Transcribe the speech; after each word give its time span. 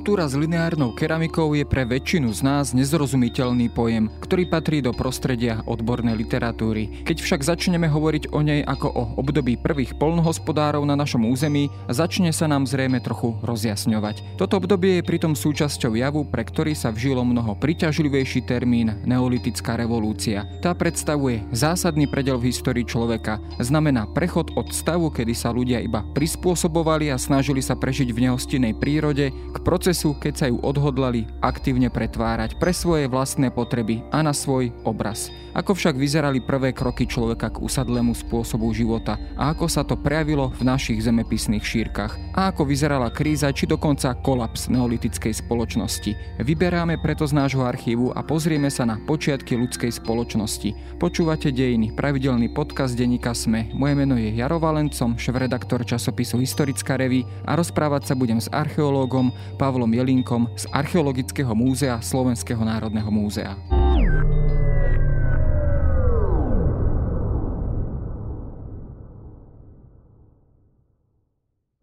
Kultúra 0.00 0.24
s 0.24 0.32
lineárnou 0.32 0.96
keramikou 0.96 1.52
je 1.52 1.60
pre 1.68 1.84
väčšinu 1.84 2.32
z 2.32 2.40
nás 2.40 2.72
nezrozumiteľný 2.72 3.68
pojem, 3.68 4.08
ktorý 4.24 4.48
patrí 4.48 4.80
do 4.80 4.96
prostredia 4.96 5.60
odbornej 5.68 6.16
literatúry. 6.16 7.04
Keď 7.04 7.20
však 7.20 7.44
začneme 7.44 7.84
hovoriť 7.84 8.32
o 8.32 8.40
nej 8.40 8.64
ako 8.64 8.88
o 8.96 9.02
období 9.20 9.60
prvých 9.60 10.00
polnohospodárov 10.00 10.88
na 10.88 10.96
našom 10.96 11.28
území, 11.28 11.68
začne 11.92 12.32
sa 12.32 12.48
nám 12.48 12.64
zrejme 12.64 13.04
trochu 13.04 13.36
rozjasňovať. 13.44 14.40
Toto 14.40 14.56
obdobie 14.56 15.04
je 15.04 15.04
pritom 15.04 15.36
súčasťou 15.36 15.92
javu, 15.92 16.24
pre 16.32 16.48
ktorý 16.48 16.72
sa 16.72 16.88
vžilo 16.96 17.20
mnoho 17.20 17.60
priťažlivejší 17.60 18.48
termín 18.48 19.04
neolitická 19.04 19.76
revolúcia. 19.76 20.48
Tá 20.64 20.72
predstavuje 20.72 21.44
zásadný 21.52 22.08
predel 22.08 22.40
v 22.40 22.48
histórii 22.48 22.88
človeka. 22.88 23.36
Znamená 23.60 24.08
prechod 24.08 24.48
od 24.56 24.72
stavu, 24.72 25.12
kedy 25.12 25.36
sa 25.36 25.52
ľudia 25.52 25.84
iba 25.84 26.00
prispôsobovali 26.16 27.12
a 27.12 27.20
snažili 27.20 27.60
sa 27.60 27.76
prežiť 27.76 28.08
v 28.16 28.32
nehostinnej 28.32 28.72
prírode, 28.72 29.28
k 29.28 29.58
procesu, 29.60 29.89
keď 29.90 30.34
sa 30.38 30.46
ju 30.46 30.62
odhodlali 30.62 31.26
aktívne 31.42 31.90
pretvárať 31.90 32.56
pre 32.62 32.70
svoje 32.70 33.10
vlastné 33.10 33.50
potreby 33.50 34.06
a 34.14 34.22
na 34.22 34.30
svoj 34.30 34.70
obraz. 34.86 35.34
Ako 35.50 35.74
však 35.74 35.98
vyzerali 35.98 36.38
prvé 36.38 36.70
kroky 36.70 37.10
človeka 37.10 37.50
k 37.50 37.58
usadlému 37.58 38.14
spôsobu 38.14 38.70
života 38.70 39.18
a 39.34 39.50
ako 39.50 39.66
sa 39.66 39.82
to 39.82 39.98
prejavilo 39.98 40.54
v 40.54 40.62
našich 40.62 41.02
zemepisných 41.02 41.64
šírkach 41.64 42.14
a 42.38 42.54
ako 42.54 42.70
vyzerala 42.70 43.10
kríza 43.10 43.50
či 43.50 43.66
dokonca 43.66 44.14
kolaps 44.22 44.70
neolitickej 44.70 45.34
spoločnosti. 45.42 46.14
Vyberáme 46.38 47.02
preto 47.02 47.26
z 47.26 47.34
nášho 47.34 47.66
archívu 47.66 48.14
a 48.14 48.22
pozrieme 48.22 48.70
sa 48.70 48.86
na 48.86 49.00
počiatky 49.02 49.58
ľudskej 49.58 49.90
spoločnosti. 49.90 51.00
Počúvate 51.02 51.50
dejiny, 51.50 51.96
pravidelný 51.96 52.52
podcast 52.52 52.94
denníka 52.94 53.34
SME. 53.34 53.74
Moje 53.74 53.94
meno 53.96 54.14
je 54.20 54.30
Jaro 54.36 54.60
Valencom, 54.60 55.18
šéf-redaktor 55.18 55.82
časopisu 55.82 56.38
Historická 56.38 56.94
revy 57.00 57.24
a 57.48 57.56
rozprávať 57.56 58.12
sa 58.12 58.14
budem 58.14 58.36
s 58.36 58.52
archeológom 58.52 59.32
Pavlom 59.56 59.79
Jelinkom 59.88 60.52
z 60.52 60.68
Archeologického 60.68 61.56
múzea 61.56 62.04
Slovenského 62.04 62.60
národného 62.60 63.08
múzea. 63.08 63.56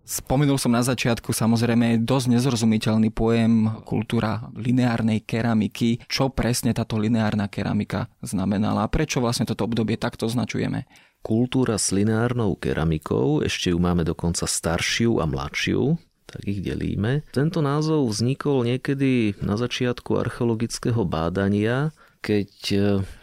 Spomenul 0.08 0.56
som 0.56 0.72
na 0.72 0.80
začiatku 0.80 1.36
samozrejme 1.36 2.00
dosť 2.08 2.40
nezrozumiteľný 2.40 3.12
pojem 3.12 3.68
kultúra 3.84 4.48
lineárnej 4.56 5.20
keramiky. 5.28 6.00
Čo 6.08 6.32
presne 6.32 6.72
táto 6.72 6.96
lineárna 6.96 7.52
keramika 7.52 8.08
znamenala 8.24 8.88
a 8.88 8.92
prečo 8.92 9.20
vlastne 9.20 9.44
toto 9.44 9.68
obdobie 9.68 10.00
takto 10.00 10.32
označujeme? 10.32 10.88
Kultúra 11.20 11.76
s 11.76 11.92
lineárnou 11.92 12.56
keramikou, 12.56 13.44
ešte 13.44 13.76
ju 13.76 13.84
máme 13.84 14.08
dokonca 14.08 14.48
staršiu 14.48 15.20
a 15.20 15.28
mladšiu, 15.28 16.00
tak 16.28 16.44
ich 16.44 16.60
delíme. 16.60 17.24
Tento 17.32 17.64
názov 17.64 18.12
vznikol 18.12 18.68
niekedy 18.68 19.40
na 19.40 19.56
začiatku 19.56 20.20
archeologického 20.20 21.08
bádania, 21.08 21.96
keď 22.20 22.52
e, 22.70 22.78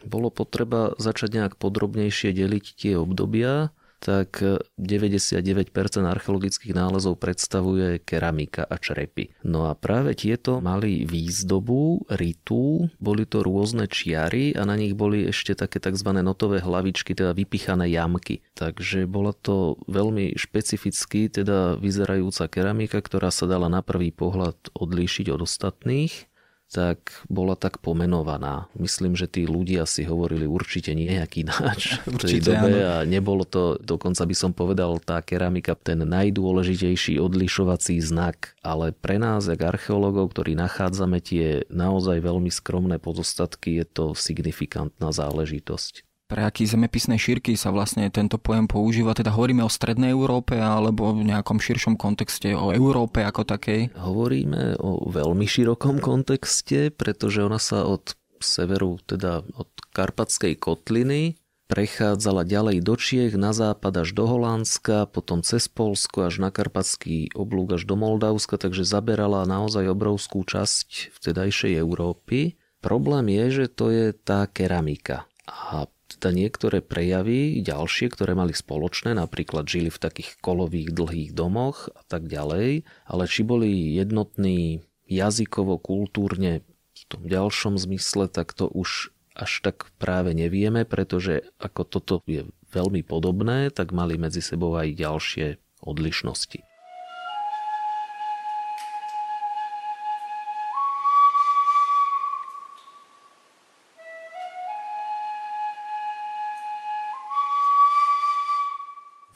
bolo 0.09 0.33
potreba 0.33 0.97
začať 0.97 1.37
nejak 1.37 1.55
podrobnejšie 1.61 2.33
deliť 2.33 2.65
tie 2.81 2.93
obdobia 2.97 3.71
tak 4.05 4.45
99% 4.77 5.73
archeologických 6.05 6.77
nálezov 6.77 7.17
predstavuje 7.17 8.05
keramika 8.05 8.69
a 8.69 8.77
črepy. 8.77 9.33
No 9.49 9.73
a 9.73 9.73
práve 9.73 10.13
tieto 10.13 10.61
mali 10.61 11.09
výzdobu, 11.09 12.05
ritu, 12.13 12.93
boli 13.01 13.25
to 13.25 13.41
rôzne 13.41 13.89
čiary 13.89 14.53
a 14.53 14.69
na 14.69 14.77
nich 14.77 14.93
boli 14.93 15.25
ešte 15.33 15.57
také 15.57 15.81
tzv. 15.81 16.13
notové 16.21 16.61
hlavičky, 16.61 17.17
teda 17.17 17.33
vypichané 17.33 17.89
jamky. 17.89 18.45
Takže 18.53 19.09
bola 19.09 19.33
to 19.33 19.81
veľmi 19.89 20.37
špecificky 20.37 21.33
teda 21.33 21.81
vyzerajúca 21.81 22.45
keramika, 22.53 23.01
ktorá 23.01 23.33
sa 23.33 23.49
dala 23.49 23.73
na 23.73 23.81
prvý 23.81 24.13
pohľad 24.13 24.77
odlíšiť 24.77 25.33
od 25.33 25.49
ostatných 25.49 26.34
tak 26.73 27.23
bola 27.31 27.55
tak 27.55 27.79
pomenovaná. 27.79 28.67
Myslím, 28.75 29.15
že 29.15 29.31
tí 29.31 29.47
ľudia 29.47 29.87
si 29.87 30.03
hovorili 30.03 30.49
určite 30.49 30.91
nejaký 30.97 31.47
náč 31.47 31.97
v 32.09 32.19
tej 32.19 32.41
určite, 32.41 32.51
dobe 32.51 32.73
áno. 32.83 32.91
a 32.91 32.95
nebolo 33.07 33.45
to, 33.47 33.79
dokonca 33.79 34.27
by 34.27 34.35
som 34.35 34.51
povedal, 34.51 34.99
tá 34.99 35.23
keramika 35.23 35.77
ten 35.79 36.03
najdôležitejší 36.03 37.21
odlišovací 37.23 38.01
znak, 38.03 38.59
ale 38.65 38.91
pre 38.91 39.21
nás, 39.21 39.47
jak 39.47 39.63
archeológov, 39.63 40.35
ktorí 40.35 40.59
nachádzame 40.59 41.23
tie 41.23 41.63
naozaj 41.71 42.19
veľmi 42.23 42.51
skromné 42.51 42.97
pozostatky, 42.99 43.79
je 43.83 43.87
to 43.87 44.05
signifikantná 44.17 45.15
záležitosť 45.15 46.14
pre 46.35 46.43
aký 46.43 46.67
zemepisné 46.67 47.15
šírky 47.15 47.55
sa 47.55 47.71
vlastne 47.71 48.11
tento 48.11 48.43
pojem 48.43 48.67
používa? 48.67 49.15
Teda 49.15 49.31
hovoríme 49.31 49.63
o 49.63 49.71
strednej 49.71 50.11
Európe 50.11 50.59
alebo 50.59 51.15
v 51.15 51.31
nejakom 51.31 51.63
širšom 51.63 51.95
kontexte 51.95 52.51
o 52.59 52.75
Európe 52.75 53.23
ako 53.23 53.47
takej? 53.47 53.95
Hovoríme 53.95 54.83
o 54.83 55.07
veľmi 55.15 55.47
širokom 55.47 56.03
kontexte, 56.03 56.91
pretože 56.91 57.39
ona 57.39 57.63
sa 57.63 57.87
od 57.87 58.19
severu, 58.43 58.99
teda 59.07 59.47
od 59.47 59.71
Karpatskej 59.95 60.59
kotliny 60.59 61.39
prechádzala 61.71 62.43
ďalej 62.43 62.83
do 62.83 62.99
Čiech, 62.99 63.39
na 63.39 63.55
západ 63.55 64.03
až 64.03 64.11
do 64.19 64.27
Holandska, 64.27 65.07
potom 65.07 65.39
cez 65.47 65.71
Polsko 65.71 66.27
až 66.27 66.43
na 66.43 66.51
Karpatský 66.51 67.31
oblúk 67.39 67.79
až 67.79 67.87
do 67.87 67.95
Moldavska, 67.95 68.59
takže 68.59 68.83
zaberala 68.83 69.47
naozaj 69.47 69.87
obrovskú 69.87 70.43
časť 70.43 71.15
vtedajšej 71.15 71.79
Európy. 71.79 72.59
Problém 72.83 73.31
je, 73.31 73.45
že 73.63 73.67
to 73.71 73.95
je 73.95 74.11
tá 74.13 74.51
keramika. 74.51 75.31
A 75.49 75.89
teda 76.09 76.37
niektoré 76.37 76.85
prejavy 76.85 77.65
ďalšie, 77.65 78.13
ktoré 78.13 78.37
mali 78.37 78.53
spoločné, 78.53 79.17
napríklad 79.17 79.65
žili 79.65 79.89
v 79.89 80.03
takých 80.03 80.37
kolových 80.45 80.93
dlhých 80.93 81.31
domoch 81.33 81.89
a 81.93 82.03
tak 82.05 82.29
ďalej, 82.29 82.85
ale 83.09 83.25
či 83.25 83.41
boli 83.43 83.97
jednotní 83.97 84.85
jazykovo, 85.09 85.81
kultúrne 85.81 86.65
v 86.95 87.03
tom 87.09 87.25
ďalšom 87.25 87.77
zmysle, 87.81 88.29
tak 88.29 88.53
to 88.53 88.69
už 88.69 89.13
až 89.35 89.53
tak 89.67 89.91
práve 89.99 90.31
nevieme, 90.31 90.87
pretože 90.87 91.43
ako 91.59 91.83
toto 91.85 92.15
je 92.25 92.47
veľmi 92.71 93.03
podobné, 93.03 93.69
tak 93.75 93.91
mali 93.91 94.15
medzi 94.15 94.39
sebou 94.39 94.79
aj 94.79 94.95
ďalšie 94.95 95.47
odlišnosti. 95.83 96.74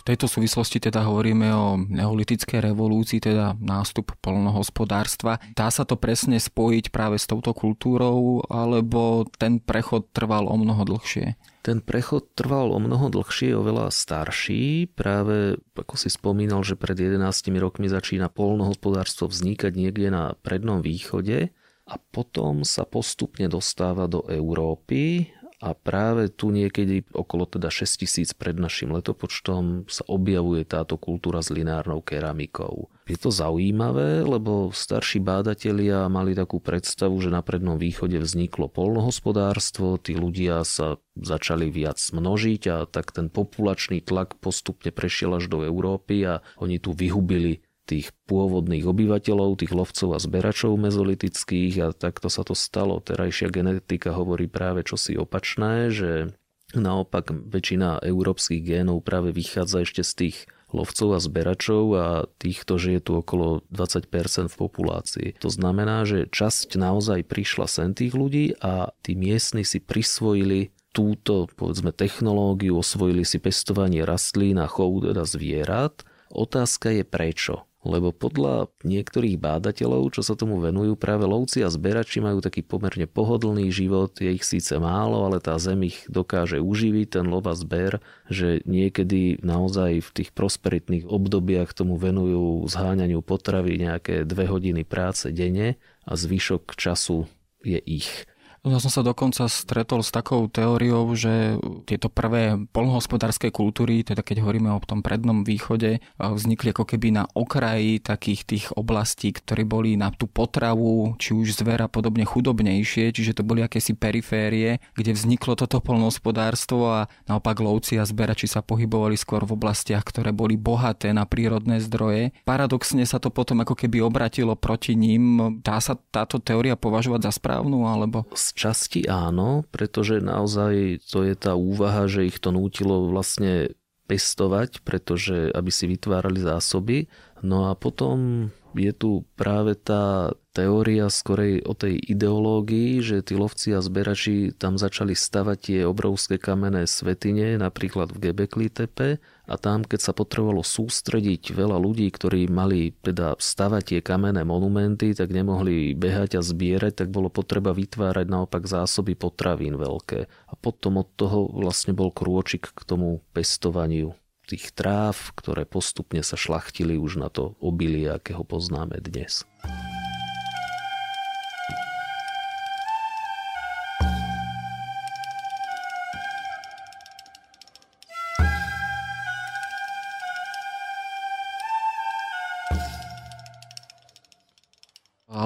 Tejto 0.08 0.24
súvislosti 0.24 0.80
teda 0.80 1.04
hovoríme 1.04 1.52
o 1.52 1.76
neolitickej 1.76 2.64
revolúcii, 2.64 3.20
teda 3.20 3.60
nástup 3.60 4.16
polnohospodárstva. 4.24 5.36
Dá 5.52 5.68
sa 5.68 5.84
to 5.84 6.00
presne 6.00 6.40
spojiť 6.40 6.88
práve 6.88 7.20
s 7.20 7.28
touto 7.28 7.52
kultúrou, 7.52 8.40
alebo 8.48 9.28
ten 9.36 9.60
prechod 9.60 10.08
trval 10.16 10.48
o 10.48 10.56
mnoho 10.56 10.88
dlhšie? 10.88 11.36
Ten 11.60 11.84
prechod 11.84 12.32
trval 12.32 12.72
o 12.72 12.80
mnoho 12.80 13.12
dlhšie, 13.12 13.52
oveľa 13.52 13.92
starší. 13.92 14.88
Práve, 14.96 15.60
ako 15.76 15.94
si 16.00 16.08
spomínal, 16.08 16.64
že 16.64 16.80
pred 16.80 16.96
11 16.96 17.20
rokmi 17.60 17.92
začína 17.92 18.32
polnohospodárstvo 18.32 19.28
vznikať 19.28 19.76
niekde 19.76 20.08
na 20.08 20.32
prednom 20.40 20.80
východe 20.80 21.52
a 21.88 21.94
potom 21.96 22.68
sa 22.68 22.84
postupne 22.84 23.48
dostáva 23.48 24.04
do 24.08 24.24
Európy 24.28 25.32
a 25.58 25.74
práve 25.74 26.30
tu 26.30 26.54
niekedy 26.54 27.02
okolo 27.10 27.42
teda 27.42 27.66
6000 27.66 28.38
pred 28.38 28.54
našim 28.54 28.94
letopočtom 28.94 29.90
sa 29.90 30.06
objavuje 30.06 30.62
táto 30.62 30.94
kultúra 30.94 31.42
s 31.42 31.50
lineárnou 31.50 31.98
keramikou. 31.98 32.86
Je 33.10 33.18
to 33.18 33.34
zaujímavé, 33.34 34.22
lebo 34.22 34.70
starší 34.70 35.18
bádatelia 35.18 36.06
mali 36.06 36.38
takú 36.38 36.62
predstavu, 36.62 37.18
že 37.18 37.34
na 37.34 37.42
prednom 37.42 37.74
východe 37.74 38.22
vzniklo 38.22 38.70
polnohospodárstvo, 38.70 39.98
tí 39.98 40.14
ľudia 40.14 40.62
sa 40.62 41.02
začali 41.18 41.74
viac 41.74 41.98
množiť 41.98 42.62
a 42.70 42.76
tak 42.86 43.10
ten 43.10 43.26
populačný 43.26 43.98
tlak 44.04 44.38
postupne 44.38 44.94
prešiel 44.94 45.42
až 45.42 45.50
do 45.50 45.66
Európy 45.66 46.22
a 46.22 46.44
oni 46.62 46.78
tu 46.78 46.94
vyhubili 46.94 47.66
tých 47.88 48.12
pôvodných 48.28 48.84
obyvateľov, 48.84 49.64
tých 49.64 49.72
lovcov 49.72 50.12
a 50.12 50.20
zberačov 50.20 50.76
mezolitických 50.76 51.74
a 51.80 51.86
takto 51.96 52.28
sa 52.28 52.44
to 52.44 52.52
stalo. 52.52 53.00
Terajšia 53.00 53.48
genetika 53.48 54.12
hovorí 54.12 54.44
práve 54.44 54.84
čosi 54.84 55.16
opačné, 55.16 55.88
že 55.88 56.36
naopak 56.76 57.32
väčšina 57.32 58.04
európskych 58.04 58.60
génov 58.60 59.00
práve 59.00 59.32
vychádza 59.32 59.88
ešte 59.88 60.04
z 60.04 60.12
tých 60.20 60.36
lovcov 60.68 61.16
a 61.16 61.20
zberačov 61.24 61.84
a 61.96 62.06
týchto 62.36 62.76
je 62.76 63.00
tu 63.00 63.16
okolo 63.16 63.64
20% 63.72 64.52
v 64.52 64.56
populácii. 64.56 65.28
To 65.40 65.48
znamená, 65.48 66.04
že 66.04 66.28
časť 66.28 66.76
naozaj 66.76 67.24
prišla 67.24 67.64
sem 67.64 67.96
tých 67.96 68.12
ľudí 68.12 68.52
a 68.60 68.92
tí 69.00 69.16
miestni 69.16 69.64
si 69.64 69.80
prisvojili 69.80 70.76
túto 70.92 71.48
povedzme 71.56 71.92
technológiu, 71.92 72.76
osvojili 72.76 73.24
si 73.24 73.40
pestovanie 73.40 74.04
rastlín 74.04 74.60
a 74.60 74.68
chov 74.68 75.08
teda 75.08 75.24
zvierat. 75.24 76.04
Otázka 76.28 76.92
je 76.92 77.04
prečo 77.08 77.64
lebo 77.88 78.12
podľa 78.14 78.68
niektorých 78.84 79.40
bádateľov, 79.40 80.12
čo 80.14 80.22
sa 80.22 80.36
tomu 80.36 80.60
venujú, 80.60 80.94
práve 80.94 81.24
lovci 81.24 81.64
a 81.64 81.72
zberači 81.72 82.20
majú 82.20 82.44
taký 82.44 82.60
pomerne 82.60 83.08
pohodlný 83.08 83.72
život, 83.72 84.14
je 84.20 84.30
ich 84.36 84.44
síce 84.44 84.76
málo, 84.76 85.24
ale 85.24 85.40
tá 85.40 85.56
zem 85.56 85.88
ich 85.88 86.04
dokáže 86.06 86.60
uživiť, 86.60 87.18
ten 87.18 87.26
lov 87.26 87.48
zber, 87.56 88.04
že 88.28 88.60
niekedy 88.68 89.40
naozaj 89.40 90.04
v 90.04 90.10
tých 90.12 90.30
prosperitných 90.36 91.08
obdobiach 91.08 91.72
tomu 91.72 91.96
venujú 91.96 92.68
zháňaniu 92.68 93.24
potravy 93.24 93.80
nejaké 93.80 94.28
dve 94.28 94.44
hodiny 94.44 94.84
práce 94.84 95.32
denne 95.32 95.80
a 96.04 96.12
zvyšok 96.12 96.76
času 96.76 97.24
je 97.64 97.80
ich. 97.80 98.28
Ja 98.68 98.76
som 98.84 98.92
sa 98.92 99.00
dokonca 99.00 99.48
stretol 99.48 100.04
s 100.04 100.12
takou 100.12 100.44
teóriou, 100.44 101.08
že 101.16 101.56
tieto 101.88 102.12
prvé 102.12 102.60
polnohospodárske 102.68 103.48
kultúry, 103.48 104.04
teda 104.04 104.20
keď 104.20 104.44
hovoríme 104.44 104.68
o 104.68 104.84
tom 104.84 105.00
prednom 105.00 105.40
východe, 105.40 106.04
vznikli 106.20 106.76
ako 106.76 106.84
keby 106.84 107.16
na 107.16 107.24
okraji 107.32 107.96
takých 108.04 108.40
tých 108.44 108.64
oblastí, 108.76 109.32
ktoré 109.32 109.64
boli 109.64 109.96
na 109.96 110.12
tú 110.12 110.28
potravu, 110.28 111.16
či 111.16 111.32
už 111.32 111.64
zvera 111.64 111.88
podobne 111.88 112.28
chudobnejšie, 112.28 113.08
čiže 113.16 113.40
to 113.40 113.42
boli 113.42 113.64
akési 113.64 113.96
periférie, 113.96 114.84
kde 114.92 115.16
vzniklo 115.16 115.56
toto 115.56 115.80
polnohospodárstvo 115.80 116.84
a 116.92 117.00
naopak 117.24 117.64
lovci 117.64 117.96
a 117.96 118.04
zberači 118.04 118.44
sa 118.44 118.60
pohybovali 118.60 119.16
skôr 119.16 119.48
v 119.48 119.56
oblastiach, 119.56 120.04
ktoré 120.04 120.36
boli 120.36 120.60
bohaté 120.60 121.16
na 121.16 121.24
prírodné 121.24 121.80
zdroje. 121.80 122.36
Paradoxne 122.44 123.08
sa 123.08 123.16
to 123.16 123.32
potom 123.32 123.64
ako 123.64 123.72
keby 123.72 124.04
obratilo 124.04 124.52
proti 124.60 124.92
ním. 124.92 125.58
Dá 125.64 125.80
sa 125.80 125.96
táto 125.96 126.36
teória 126.36 126.76
považovať 126.76 127.32
za 127.32 127.32
správnu, 127.32 127.88
alebo 127.88 128.28
časti 128.58 129.06
áno, 129.06 129.62
pretože 129.70 130.18
naozaj 130.18 131.06
to 131.06 131.22
je 131.22 131.38
tá 131.38 131.54
úvaha, 131.54 132.10
že 132.10 132.26
ich 132.26 132.42
to 132.42 132.50
nútilo 132.50 133.06
vlastne 133.06 133.70
pestovať, 134.10 134.82
pretože 134.82 135.52
aby 135.54 135.70
si 135.70 135.86
vytvárali 135.86 136.42
zásoby. 136.42 137.06
No 137.44 137.70
a 137.70 137.78
potom 137.78 138.50
je 138.76 138.92
tu 138.92 139.24
práve 139.38 139.78
tá 139.78 140.32
teória 140.52 141.06
skorej 141.06 141.62
o 141.62 141.72
tej 141.72 142.02
ideológii, 142.02 142.98
že 142.98 143.22
tí 143.22 143.38
lovci 143.38 143.72
a 143.72 143.80
zberači 143.80 144.50
tam 144.58 144.74
začali 144.74 145.14
stavať 145.14 145.58
tie 145.62 145.80
obrovské 145.86 146.34
kamenné 146.34 146.90
svetine, 146.90 147.54
napríklad 147.62 148.10
v 148.10 148.28
Gebekli 148.28 148.66
Tepe 148.66 149.22
a 149.46 149.54
tam, 149.54 149.86
keď 149.86 150.10
sa 150.10 150.12
potrebovalo 150.12 150.66
sústrediť 150.66 151.54
veľa 151.54 151.78
ľudí, 151.78 152.10
ktorí 152.10 152.50
mali 152.50 152.90
teda 153.00 153.38
stavať 153.38 153.82
tie 153.86 154.00
kamenné 154.02 154.42
monumenty, 154.42 155.14
tak 155.14 155.30
nemohli 155.30 155.94
behať 155.94 156.36
a 156.36 156.42
zbierať, 156.42 157.06
tak 157.06 157.08
bolo 157.14 157.30
potreba 157.30 157.70
vytvárať 157.70 158.26
naopak 158.26 158.66
zásoby 158.66 159.14
potravín 159.14 159.78
veľké. 159.78 160.26
A 160.26 160.52
potom 160.58 161.00
od 161.00 161.08
toho 161.14 161.46
vlastne 161.54 161.94
bol 161.94 162.10
krôčik 162.10 162.74
k 162.74 162.80
tomu 162.82 163.22
pestovaniu 163.30 164.18
tých 164.48 164.72
tráv, 164.72 165.36
ktoré 165.36 165.68
postupne 165.68 166.24
sa 166.24 166.40
šlachtili 166.40 166.96
už 166.96 167.20
na 167.20 167.28
to 167.28 167.52
obilie, 167.60 168.08
akého 168.08 168.40
poznáme 168.48 168.96
dnes. 169.04 169.44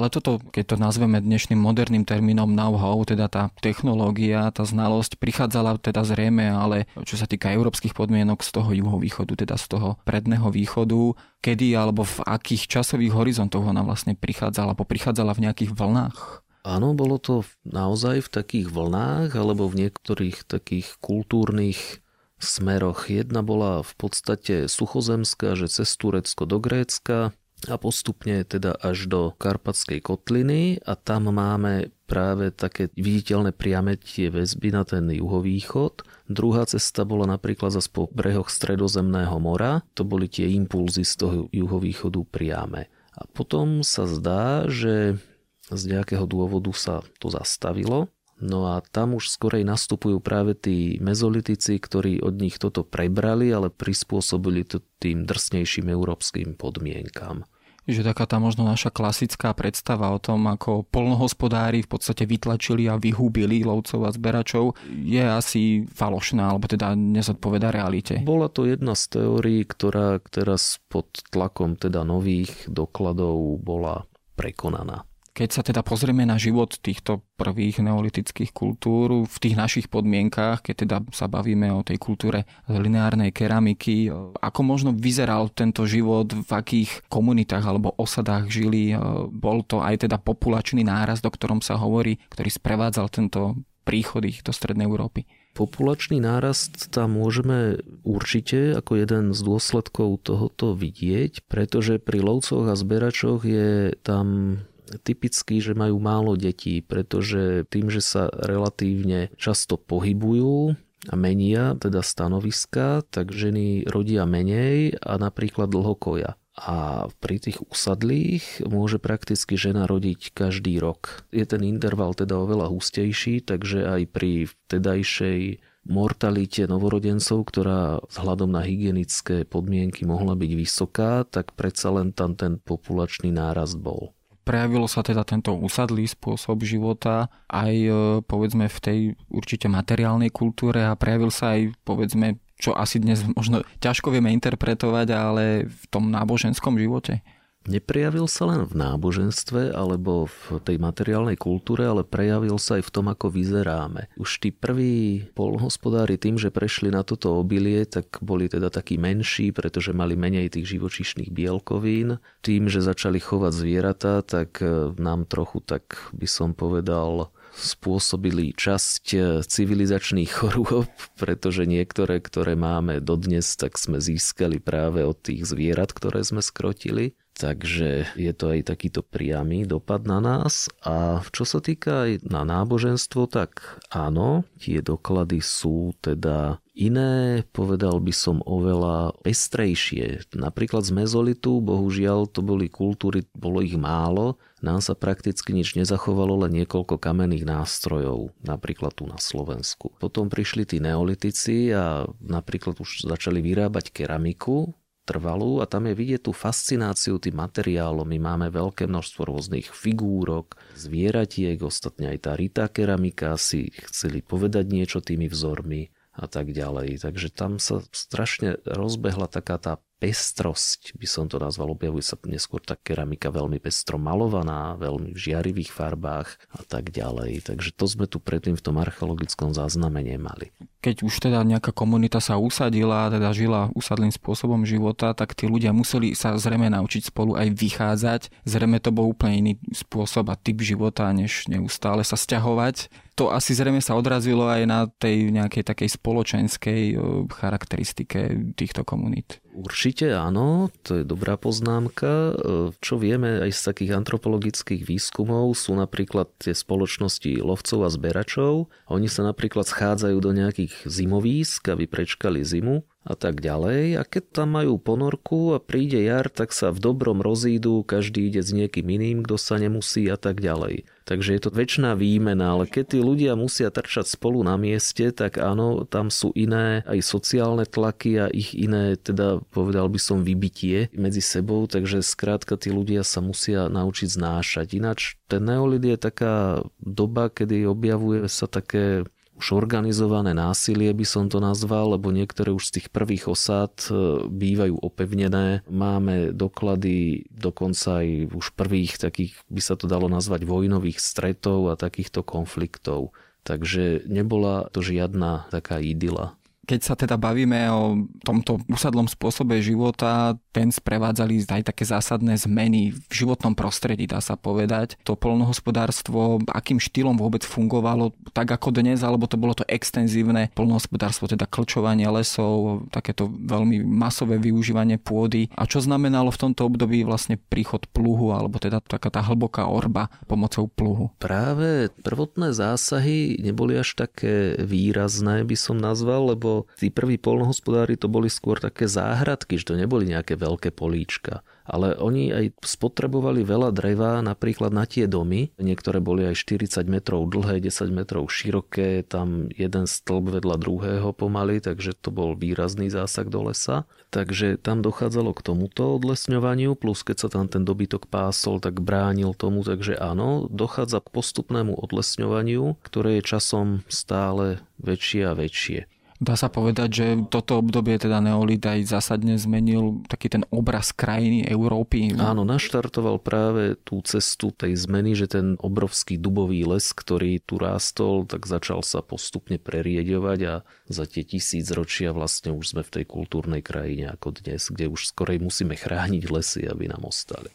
Ale 0.03 0.11
toto, 0.11 0.43
keď 0.51 0.75
to 0.75 0.75
nazveme 0.75 1.23
dnešným 1.23 1.55
moderným 1.55 2.03
termínom 2.03 2.51
know-how, 2.51 2.99
teda 3.07 3.31
tá 3.31 3.55
technológia, 3.63 4.51
tá 4.51 4.67
znalosť 4.67 5.15
prichádzala 5.15 5.79
teda 5.79 6.03
zrejme, 6.03 6.43
ale 6.43 6.91
čo 7.07 7.15
sa 7.15 7.23
týka 7.23 7.55
európskych 7.55 7.95
podmienok 7.95 8.43
z 8.43 8.51
toho 8.51 8.75
juhovýchodu, 8.75 9.47
teda 9.47 9.55
z 9.55 9.65
toho 9.71 9.95
predného 10.03 10.51
východu, 10.51 11.15
kedy 11.39 11.79
alebo 11.79 12.03
v 12.03 12.19
akých 12.19 12.67
časových 12.67 13.15
horizontoch 13.15 13.63
ona 13.63 13.79
vlastne 13.79 14.11
prichádzala, 14.11 14.75
alebo 14.75 14.83
prichádzala 14.83 15.31
v 15.39 15.43
nejakých 15.47 15.71
vlnách? 15.71 16.43
Áno, 16.67 16.91
bolo 16.91 17.15
to 17.15 17.47
naozaj 17.63 18.27
v 18.27 18.33
takých 18.43 18.75
vlnách, 18.75 19.39
alebo 19.39 19.71
v 19.71 19.87
niektorých 19.87 20.43
takých 20.43 20.99
kultúrnych 20.99 22.03
smeroch. 22.43 23.07
Jedna 23.07 23.39
bola 23.39 23.87
v 23.87 23.93
podstate 23.95 24.67
suchozemská, 24.67 25.55
že 25.55 25.71
cez 25.71 25.95
Turecko 25.95 26.43
do 26.43 26.59
Grécka, 26.59 27.31
a 27.69 27.79
postupne 27.79 28.43
teda 28.43 28.75
až 28.79 29.07
do 29.07 29.21
Karpatskej 29.35 30.03
kotliny 30.03 30.83
a 30.83 30.97
tam 30.99 31.31
máme 31.31 31.93
práve 32.09 32.51
také 32.51 32.91
viditeľné 32.93 33.55
priame 33.55 33.95
tie 33.95 34.27
väzby 34.27 34.69
na 34.75 34.83
ten 34.83 35.07
juhovýchod. 35.09 36.03
Druhá 36.27 36.67
cesta 36.67 37.07
bola 37.07 37.25
napríklad 37.25 37.71
zase 37.73 37.89
po 37.89 38.11
brehoch 38.11 38.51
Stredozemného 38.51 39.37
mora, 39.39 39.81
to 39.95 40.03
boli 40.03 40.27
tie 40.27 40.49
impulzy 40.51 41.07
z 41.07 41.13
toho 41.19 41.37
juhovýchodu 41.49 42.21
priame. 42.27 42.91
A 43.13 43.29
potom 43.29 43.85
sa 43.85 44.09
zdá, 44.09 44.65
že 44.67 45.21
z 45.69 45.83
nejakého 45.87 46.25
dôvodu 46.25 46.73
sa 46.75 47.05
to 47.21 47.29
zastavilo 47.29 48.09
No 48.43 48.67
a 48.67 48.83
tam 48.83 49.15
už 49.15 49.31
skorej 49.31 49.63
nastupujú 49.63 50.19
práve 50.19 50.51
tí 50.57 50.99
mezolitici, 50.99 51.79
ktorí 51.79 52.19
od 52.19 52.35
nich 52.35 52.59
toto 52.59 52.83
prebrali, 52.83 53.47
ale 53.55 53.71
prispôsobili 53.71 54.67
to 54.67 54.83
tým 54.99 55.23
drsnejším 55.23 55.87
európskym 55.87 56.59
podmienkam 56.59 57.47
že 57.87 58.01
taká 58.01 58.23
tá 58.23 58.39
možno 58.39 58.63
naša 58.63 58.89
klasická 58.89 59.51
predstava 59.51 60.11
o 60.15 60.19
tom, 60.19 60.47
ako 60.47 60.87
polnohospodári 60.87 61.83
v 61.83 61.89
podstate 61.91 62.23
vytlačili 62.23 62.87
a 62.87 62.95
vyhúbili 62.95 63.63
lovcov 63.63 64.07
a 64.07 64.11
zberačov, 64.15 64.79
je 64.89 65.23
asi 65.23 65.83
falošná, 65.87 66.47
alebo 66.47 66.67
teda 66.71 66.95
nezodpoveda 66.95 67.69
realite. 67.75 68.23
Bola 68.23 68.47
to 68.47 68.67
jedna 68.67 68.95
z 68.95 69.19
teórií, 69.19 69.67
ktorá 69.67 70.23
teraz 70.31 70.79
pod 70.87 71.11
tlakom 71.31 71.75
teda 71.75 72.07
nových 72.07 72.67
dokladov 72.71 73.59
bola 73.59 74.07
prekonaná. 74.33 75.05
Keď 75.33 75.49
sa 75.49 75.65
teda 75.65 75.81
pozrieme 75.81 76.29
na 76.29 76.37
život 76.37 76.77
týchto 76.77 77.25
prvých 77.41 77.81
neolitických 77.81 78.53
kultúr 78.53 79.25
v 79.25 79.35
tých 79.41 79.57
našich 79.57 79.89
podmienkách, 79.89 80.61
keď 80.61 80.75
teda 80.85 80.97
sa 81.09 81.25
bavíme 81.25 81.73
o 81.73 81.81
tej 81.81 81.97
kultúre 81.97 82.45
lineárnej 82.69 83.33
keramiky, 83.33 84.13
ako 84.37 84.61
možno 84.61 84.93
vyzeral 84.93 85.49
tento 85.49 85.89
život, 85.89 86.29
v 86.29 86.51
akých 86.53 87.09
komunitách 87.09 87.65
alebo 87.65 87.97
osadách 87.97 88.53
žili, 88.53 88.93
bol 89.33 89.65
to 89.65 89.81
aj 89.81 90.05
teda 90.05 90.21
populačný 90.21 90.85
náraz, 90.85 91.25
o 91.25 91.33
ktorom 91.33 91.65
sa 91.65 91.81
hovorí, 91.81 92.21
ktorý 92.29 92.53
sprevádzal 92.53 93.09
tento 93.09 93.57
príchod 93.89 94.21
ich 94.29 94.45
do 94.45 94.53
Strednej 94.53 94.85
Európy. 94.85 95.25
Populačný 95.57 96.21
nárast 96.21 96.93
tam 96.93 97.17
môžeme 97.17 97.81
určite 98.05 98.77
ako 98.77 99.01
jeden 99.01 99.33
z 99.33 99.39
dôsledkov 99.41 100.21
tohoto 100.25 100.77
vidieť, 100.77 101.45
pretože 101.49 101.97
pri 101.97 102.21
lovcoch 102.21 102.69
a 102.69 102.77
zberačoch 102.77 103.41
je 103.45 103.97
tam 104.05 104.57
typický, 105.01 105.63
že 105.63 105.73
majú 105.73 105.97
málo 105.97 106.37
detí, 106.37 106.83
pretože 106.83 107.65
tým, 107.69 107.89
že 107.89 108.01
sa 108.03 108.29
relatívne 108.29 109.33
často 109.39 109.79
pohybujú, 109.79 110.77
a 111.11 111.19
menia 111.19 111.75
teda 111.75 111.99
stanoviska, 111.99 113.03
tak 113.11 113.35
ženy 113.35 113.83
rodia 113.91 114.23
menej 114.23 114.95
a 115.03 115.19
napríklad 115.19 115.67
dlhokoja. 115.67 116.39
A 116.53 117.09
pri 117.17 117.41
tých 117.41 117.65
usadlých 117.65 118.61
môže 118.69 119.01
prakticky 119.01 119.57
žena 119.57 119.89
rodiť 119.89 120.31
každý 120.37 120.77
rok. 120.77 121.25
Je 121.33 121.43
ten 121.49 121.65
interval 121.65 122.13
teda 122.13 122.37
oveľa 122.37 122.69
hustejší, 122.69 123.41
takže 123.41 123.83
aj 123.89 124.01
pri 124.13 124.47
vtedajšej 124.47 125.65
mortalite 125.89 126.63
novorodencov, 126.69 127.43
ktorá 127.49 127.99
vzhľadom 128.07 128.53
na 128.53 128.63
hygienické 128.63 129.43
podmienky 129.43 130.07
mohla 130.07 130.37
byť 130.37 130.51
vysoká, 130.55 131.27
tak 131.27 131.57
predsa 131.57 131.91
len 131.91 132.15
tam 132.15 132.37
ten 132.37 132.61
populačný 132.61 133.33
nárast 133.33 133.81
bol. 133.81 134.15
Prejavilo 134.43 134.91
sa 134.91 134.99
teda 135.03 135.23
tento 135.23 135.55
usadlý 135.55 136.03
spôsob 136.03 136.67
života 136.67 137.31
aj 137.47 137.73
e, 137.73 137.91
povedzme 138.27 138.67
v 138.67 138.79
tej 138.83 138.99
určite 139.31 139.71
materiálnej 139.71 140.29
kultúre 140.35 140.83
a 140.83 140.99
prejavil 140.99 141.31
sa 141.31 141.55
aj 141.55 141.71
povedzme, 141.87 142.37
čo 142.59 142.75
asi 142.75 142.99
dnes 142.99 143.23
možno 143.23 143.63
ťažko 143.79 144.11
vieme 144.11 144.35
interpretovať, 144.35 145.07
ale 145.15 145.67
v 145.67 145.83
tom 145.87 146.11
náboženskom 146.11 146.75
živote 146.75 147.23
neprejavil 147.67 148.27
sa 148.27 148.49
len 148.49 148.67
v 148.67 148.73
náboženstve 148.75 149.71
alebo 149.73 150.27
v 150.27 150.59
tej 150.63 150.77
materiálnej 150.79 151.39
kultúre, 151.39 151.87
ale 151.87 152.03
prejavil 152.03 152.59
sa 152.59 152.79
aj 152.79 152.83
v 152.87 152.93
tom, 152.93 153.05
ako 153.11 153.31
vyzeráme. 153.31 154.11
Už 154.19 154.39
tí 154.43 154.49
prví 154.51 155.27
polnohospodári 155.33 156.19
tým, 156.19 156.39
že 156.39 156.53
prešli 156.53 156.91
na 156.91 157.01
toto 157.01 157.35
obilie, 157.39 157.83
tak 157.87 158.19
boli 158.19 158.47
teda 158.51 158.67
takí 158.69 158.99
menší, 158.99 159.55
pretože 159.55 159.95
mali 159.95 160.13
menej 160.19 160.53
tých 160.53 160.77
živočíšnych 160.77 161.31
bielkovín. 161.31 162.19
Tým, 162.43 162.67
že 162.67 162.83
začali 162.83 163.19
chovať 163.19 163.53
zvieratá, 163.55 164.21
tak 164.23 164.59
e, 164.59 164.91
nám 164.99 165.25
trochu, 165.25 165.63
tak 165.63 166.11
by 166.11 166.27
som 166.27 166.51
povedal, 166.51 167.31
spôsobili 167.53 168.57
časť 168.57 169.05
e, 169.13 169.17
civilizačných 169.45 170.31
chorôb, 170.37 170.89
pretože 171.15 171.69
niektoré, 171.69 172.19
ktoré 172.19 172.57
máme 172.57 172.99
dodnes, 172.99 173.53
tak 173.55 173.77
sme 173.77 174.01
získali 174.01 174.57
práve 174.57 175.05
od 175.05 175.17
tých 175.21 175.45
zvierat, 175.45 175.93
ktoré 175.93 176.25
sme 176.25 176.41
skrotili. 176.41 177.13
Takže 177.33 178.13
je 178.13 178.31
to 178.37 178.53
aj 178.53 178.69
takýto 178.69 179.01
priamy 179.01 179.65
dopad 179.65 180.05
na 180.05 180.21
nás. 180.21 180.69
A 180.85 181.25
čo 181.33 181.49
sa 181.49 181.57
týka 181.59 182.05
aj 182.05 182.11
na 182.29 182.45
náboženstvo, 182.45 183.25
tak 183.25 183.81
áno, 183.89 184.45
tie 184.61 184.85
doklady 184.85 185.41
sú 185.41 185.97
teda 185.97 186.61
iné, 186.77 187.45
povedal 187.53 188.01
by 188.01 188.13
som 188.13 188.41
oveľa 188.45 189.17
pestrejšie. 189.25 190.29
Napríklad 190.37 190.85
z 190.85 190.93
mezolitu, 190.93 191.61
bohužiaľ, 191.61 192.29
to 192.29 192.45
boli 192.45 192.69
kultúry, 192.69 193.25
bolo 193.33 193.61
ich 193.61 193.77
málo, 193.77 194.37
nám 194.63 194.81
sa 194.81 194.97
prakticky 194.97 195.53
nič 195.53 195.77
nezachovalo, 195.77 196.45
len 196.45 196.63
niekoľko 196.63 196.97
kamenných 196.97 197.45
nástrojov, 197.45 198.33
napríklad 198.41 198.93
tu 198.93 199.05
na 199.05 199.17
Slovensku. 199.21 199.93
Potom 200.01 200.29
prišli 200.29 200.65
tí 200.65 200.77
neolitici 200.81 201.69
a 201.73 202.07
napríklad 202.21 202.77
už 202.81 203.05
začali 203.05 203.41
vyrábať 203.41 203.93
keramiku, 203.93 204.73
trvalú 205.03 205.59
a 205.59 205.69
tam 205.69 205.87
je 205.87 205.95
vidieť 205.95 206.27
tú 206.27 206.31
fascináciu 206.31 207.19
tým 207.19 207.35
materiálom. 207.37 208.07
My 208.07 208.19
máme 208.19 208.47
veľké 208.49 208.87
množstvo 208.87 209.27
rôznych 209.27 209.71
figúrok, 209.71 210.55
zvieratiek, 210.75 211.59
ostatne 211.61 212.15
aj 212.15 212.19
tá 212.23 212.31
rita 212.33 212.65
keramika 212.71 213.35
si 213.35 213.71
chceli 213.87 214.23
povedať 214.23 214.65
niečo 214.67 214.99
tými 215.03 215.27
vzormi 215.27 215.91
a 216.13 216.29
tak 216.29 216.53
ďalej. 216.53 217.01
Takže 217.01 217.33
tam 217.33 217.57
sa 217.57 217.81
strašne 217.89 218.61
rozbehla 218.63 219.25
taká 219.25 219.57
tá 219.57 219.73
pestrosť, 219.97 220.99
by 220.99 221.07
som 221.07 221.25
to 221.31 221.39
nazval, 221.39 221.73
objavuje 221.73 222.03
sa 222.03 222.19
neskôr 222.27 222.59
tá 222.59 222.75
keramika 222.75 223.31
veľmi 223.31 223.57
pestro 223.63 223.95
malovaná, 223.95 224.75
veľmi 224.75 225.15
v 225.15 225.19
žiarivých 225.31 225.71
farbách 225.71 226.29
a 226.53 226.61
tak 226.67 226.91
ďalej. 226.91 227.47
Takže 227.47 227.71
to 227.71 227.85
sme 227.87 228.05
tu 228.05 228.19
predtým 228.19 228.59
v 228.59 228.65
tom 228.67 228.77
archeologickom 228.83 229.55
zázname 229.55 230.03
nemali. 230.03 230.51
Keď 230.83 231.07
už 231.07 231.23
teda 231.23 231.39
nejaká 231.47 231.71
komunita 231.71 232.19
sa 232.19 232.35
usadila, 232.35 233.07
teda 233.07 233.31
žila 233.31 233.71
usadlým 233.71 234.11
spôsobom 234.11 234.67
života, 234.67 235.15
tak 235.15 235.31
tí 235.31 235.47
ľudia 235.47 235.71
museli 235.71 236.11
sa 236.11 236.35
zrejme 236.35 236.67
naučiť 236.67 237.07
spolu 237.07 237.39
aj 237.39 237.55
vychádzať. 237.55 238.21
Zrejme 238.43 238.83
to 238.83 238.91
bol 238.91 239.07
úplne 239.15 239.39
iný 239.39 239.53
spôsob 239.71 240.27
a 240.27 240.35
typ 240.35 240.59
života, 240.59 241.07
než 241.15 241.47
neustále 241.47 242.03
sa 242.03 242.19
stiahovať 242.19 242.91
to 243.13 243.29
asi 243.29 243.53
zrejme 243.53 243.77
sa 243.77 243.93
odrazilo 243.93 244.49
aj 244.49 244.61
na 244.65 244.79
tej 244.89 245.29
nejakej 245.29 245.63
takej 245.69 245.89
spoločenskej 246.01 246.97
charakteristike 247.29 248.49
týchto 248.57 248.81
komunít. 248.81 249.37
Určite 249.53 250.17
áno, 250.17 250.73
to 250.81 250.97
je 250.97 251.03
dobrá 251.05 251.37
poznámka. 251.37 252.33
Čo 252.81 252.97
vieme 252.97 253.37
aj 253.45 253.53
z 253.53 253.61
takých 253.69 253.91
antropologických 254.01 254.81
výskumov 254.81 255.53
sú 255.53 255.77
napríklad 255.77 256.25
tie 256.41 256.57
spoločnosti 256.57 257.37
lovcov 257.37 257.85
a 257.85 257.89
zberačov. 257.93 258.73
Oni 258.89 259.05
sa 259.05 259.21
napríklad 259.21 259.69
schádzajú 259.69 260.17
do 260.17 260.33
nejakých 260.33 260.72
zimovísk, 260.87 261.69
aby 261.69 261.85
prečkali 261.85 262.41
zimu 262.41 262.83
a 263.03 263.13
tak 263.19 263.43
ďalej. 263.43 263.99
A 263.99 264.03
keď 264.07 264.23
tam 264.31 264.55
majú 264.55 264.79
ponorku 264.79 265.55
a 265.55 265.59
príde 265.59 265.99
jar, 265.99 266.31
tak 266.31 266.55
sa 266.55 266.71
v 266.71 266.79
dobrom 266.79 267.19
rozídu, 267.19 267.83
každý 267.83 268.31
ide 268.31 268.39
s 268.39 268.55
niekým 268.55 268.87
iným, 268.87 269.27
kto 269.27 269.35
sa 269.35 269.59
nemusí 269.59 270.07
a 270.07 270.15
tak 270.15 270.39
ďalej. 270.39 270.87
Takže 271.03 271.35
je 271.35 271.41
to 271.43 271.51
väčšiná 271.51 271.99
výmena, 271.99 272.55
ale 272.55 272.63
keď 272.63 272.95
tí 272.95 272.99
ľudia 273.03 273.35
musia 273.35 273.67
trčať 273.67 274.07
spolu 274.07 274.39
na 274.39 274.55
mieste, 274.55 275.11
tak 275.11 275.35
áno, 275.35 275.83
tam 275.83 276.07
sú 276.07 276.31
iné 276.31 276.79
aj 276.87 277.03
sociálne 277.03 277.67
tlaky 277.67 278.23
a 278.23 278.25
ich 278.31 278.55
iné, 278.55 278.95
teda 278.95 279.43
povedal 279.51 279.91
by 279.91 279.99
som, 279.99 280.23
vybitie 280.23 280.87
medzi 280.95 281.19
sebou, 281.19 281.67
takže 281.67 281.99
skrátka 281.99 282.55
tí 282.55 282.71
ľudia 282.71 283.03
sa 283.03 283.19
musia 283.19 283.67
naučiť 283.67 284.07
znášať. 284.15 284.79
Ináč 284.79 285.19
ten 285.27 285.43
neolid 285.43 285.83
je 285.83 285.99
taká 285.99 286.63
doba, 286.79 287.27
kedy 287.27 287.67
objavuje 287.67 288.31
sa 288.31 288.47
také 288.47 289.03
už 289.33 289.57
organizované 289.57 290.37
násilie 290.37 290.93
by 290.93 291.05
som 291.07 291.25
to 291.27 291.41
nazval, 291.41 291.97
lebo 291.97 292.13
niektoré 292.13 292.53
už 292.53 292.69
z 292.69 292.73
tých 292.79 292.87
prvých 292.93 293.25
osád 293.27 293.89
e, 293.89 293.93
bývajú 294.29 294.77
opevnené. 294.77 295.65
Máme 295.65 296.31
doklady 296.31 297.25
dokonca 297.33 298.05
aj 298.05 298.29
už 298.29 298.53
prvých 298.53 299.01
takých, 299.01 299.33
by 299.49 299.61
sa 299.61 299.73
to 299.73 299.89
dalo 299.89 300.05
nazvať, 300.05 300.45
vojnových 300.45 301.01
stretov 301.01 301.73
a 301.73 301.79
takýchto 301.79 302.21
konfliktov. 302.21 303.11
Takže 303.43 304.07
nebola 304.07 304.71
to 304.71 304.79
žiadna 304.79 305.51
taká 305.51 305.81
idyla. 305.81 306.39
Keď 306.63 306.79
sa 306.79 306.95
teda 306.95 307.19
bavíme 307.19 307.59
o 307.71 308.07
tomto 308.23 308.63
usadlom 308.71 309.11
spôsobe 309.11 309.59
života, 309.59 310.39
ten 310.55 310.71
sprevádzali 310.71 311.43
aj 311.43 311.73
také 311.73 311.83
zásadné 311.83 312.39
zmeny 312.39 312.95
v 312.95 313.11
životnom 313.11 313.51
prostredí, 313.51 314.07
dá 314.07 314.23
sa 314.23 314.39
povedať. 314.39 314.95
To 315.03 315.19
polnohospodárstvo, 315.19 316.39
akým 316.47 316.79
štýlom 316.79 317.19
vôbec 317.19 317.43
fungovalo, 317.43 318.15
tak 318.31 318.47
ako 318.47 318.71
dnes, 318.71 319.03
alebo 319.03 319.27
to 319.27 319.35
bolo 319.35 319.51
to 319.51 319.67
extenzívne 319.67 320.55
polnohospodárstvo, 320.55 321.27
teda 321.27 321.49
klčovanie 321.49 322.07
lesov, 322.07 322.87
takéto 322.95 323.27
veľmi 323.27 323.83
masové 323.83 324.39
využívanie 324.39 325.01
pôdy. 325.01 325.51
A 325.59 325.67
čo 325.67 325.83
znamenalo 325.83 326.31
v 326.31 326.41
tomto 326.47 326.69
období 326.69 327.03
vlastne 327.03 327.35
príchod 327.35 327.83
pluhu, 327.91 328.31
alebo 328.31 328.55
teda 328.61 328.79
taká 328.79 329.11
tá 329.11 329.19
hlboká 329.19 329.67
orba 329.67 330.07
pomocou 330.31 330.71
pluhu? 330.71 331.11
Práve 331.19 331.91
prvotné 332.07 332.55
zásahy 332.55 333.35
neboli 333.41 333.75
až 333.75 333.99
také 333.99 334.55
výrazné, 334.61 335.43
by 335.43 335.57
som 335.59 335.75
nazval, 335.75 336.31
lebo 336.31 336.52
tí 336.77 336.93
prví 336.93 337.17
polnohospodári 337.17 337.97
to 337.97 338.07
boli 338.07 338.29
skôr 338.29 338.61
také 338.61 338.85
záhradky, 338.85 339.57
že 339.57 339.73
to 339.73 339.79
neboli 339.79 340.09
nejaké 340.09 340.37
veľké 340.37 340.71
políčka 340.73 341.41
ale 341.63 341.95
oni 341.95 342.31
aj 342.31 342.45
spotrebovali 342.59 343.47
veľa 343.47 343.71
dreva 343.71 344.19
napríklad 344.19 344.75
na 344.75 344.83
tie 344.83 345.07
domy. 345.07 345.55
Niektoré 345.55 346.03
boli 346.03 346.27
aj 346.27 346.43
40 346.43 346.83
metrov 346.91 347.31
dlhé, 347.31 347.63
10 347.63 347.87
metrov 347.91 348.27
široké, 348.27 349.07
tam 349.07 349.47
jeden 349.55 349.87
stĺp 349.87 350.39
vedľa 350.39 350.55
druhého 350.59 351.09
pomaly, 351.15 351.63
takže 351.63 351.95
to 351.95 352.11
bol 352.11 352.35
výrazný 352.35 352.91
zásah 352.91 353.27
do 353.27 353.47
lesa. 353.51 353.87
Takže 354.11 354.61
tam 354.61 354.85
dochádzalo 354.85 355.33
k 355.33 355.41
tomuto 355.41 355.97
odlesňovaniu, 355.97 356.77
plus 356.77 357.01
keď 357.01 357.17
sa 357.25 357.29
tam 357.31 357.49
ten 357.49 357.65
dobytok 357.65 358.05
pásol, 358.11 358.61
tak 358.61 358.83
bránil 358.83 359.33
tomu, 359.33 359.65
takže 359.65 359.97
áno, 359.97 360.45
dochádza 360.51 361.01
k 361.01 361.09
postupnému 361.09 361.73
odlesňovaniu, 361.73 362.77
ktoré 362.85 363.17
je 363.17 363.23
časom 363.25 363.81
stále 363.89 364.61
väčšie 364.77 365.21
a 365.25 365.33
väčšie. 365.33 365.92
Dá 366.21 366.37
sa 366.37 366.47
povedať, 366.51 366.89
že 366.93 367.07
toto 367.31 367.57
obdobie 367.57 367.97
teda 367.97 368.21
neolit 368.21 368.61
aj 368.61 368.85
zásadne 368.85 369.33
zmenil 369.39 370.05
taký 370.05 370.29
ten 370.29 370.43
obraz 370.53 370.93
krajiny 370.93 371.47
Európy. 371.49 372.13
Áno, 372.19 372.45
naštartoval 372.45 373.17
práve 373.17 373.79
tú 373.81 373.99
cestu 374.05 374.53
tej 374.53 374.77
zmeny, 374.77 375.17
že 375.17 375.31
ten 375.31 375.57
obrovský 375.57 376.21
dubový 376.21 376.67
les, 376.69 376.93
ktorý 376.93 377.41
tu 377.41 377.57
rástol, 377.57 378.29
tak 378.29 378.45
začal 378.45 378.85
sa 378.85 379.01
postupne 379.01 379.57
prerieďovať 379.57 380.39
a 380.45 380.53
za 380.91 381.05
tie 381.09 381.25
tisíc 381.25 381.71
ročia 381.73 382.13
vlastne 382.13 382.53
už 382.53 382.77
sme 382.77 382.81
v 382.85 382.93
tej 383.01 383.05
kultúrnej 383.09 383.65
krajine 383.65 384.13
ako 384.13 384.37
dnes, 384.37 384.69
kde 384.69 384.91
už 384.91 385.09
skorej 385.09 385.41
musíme 385.41 385.73
chrániť 385.73 386.23
lesy, 386.29 386.61
aby 386.69 386.93
nám 386.93 387.09
ostali. 387.09 387.49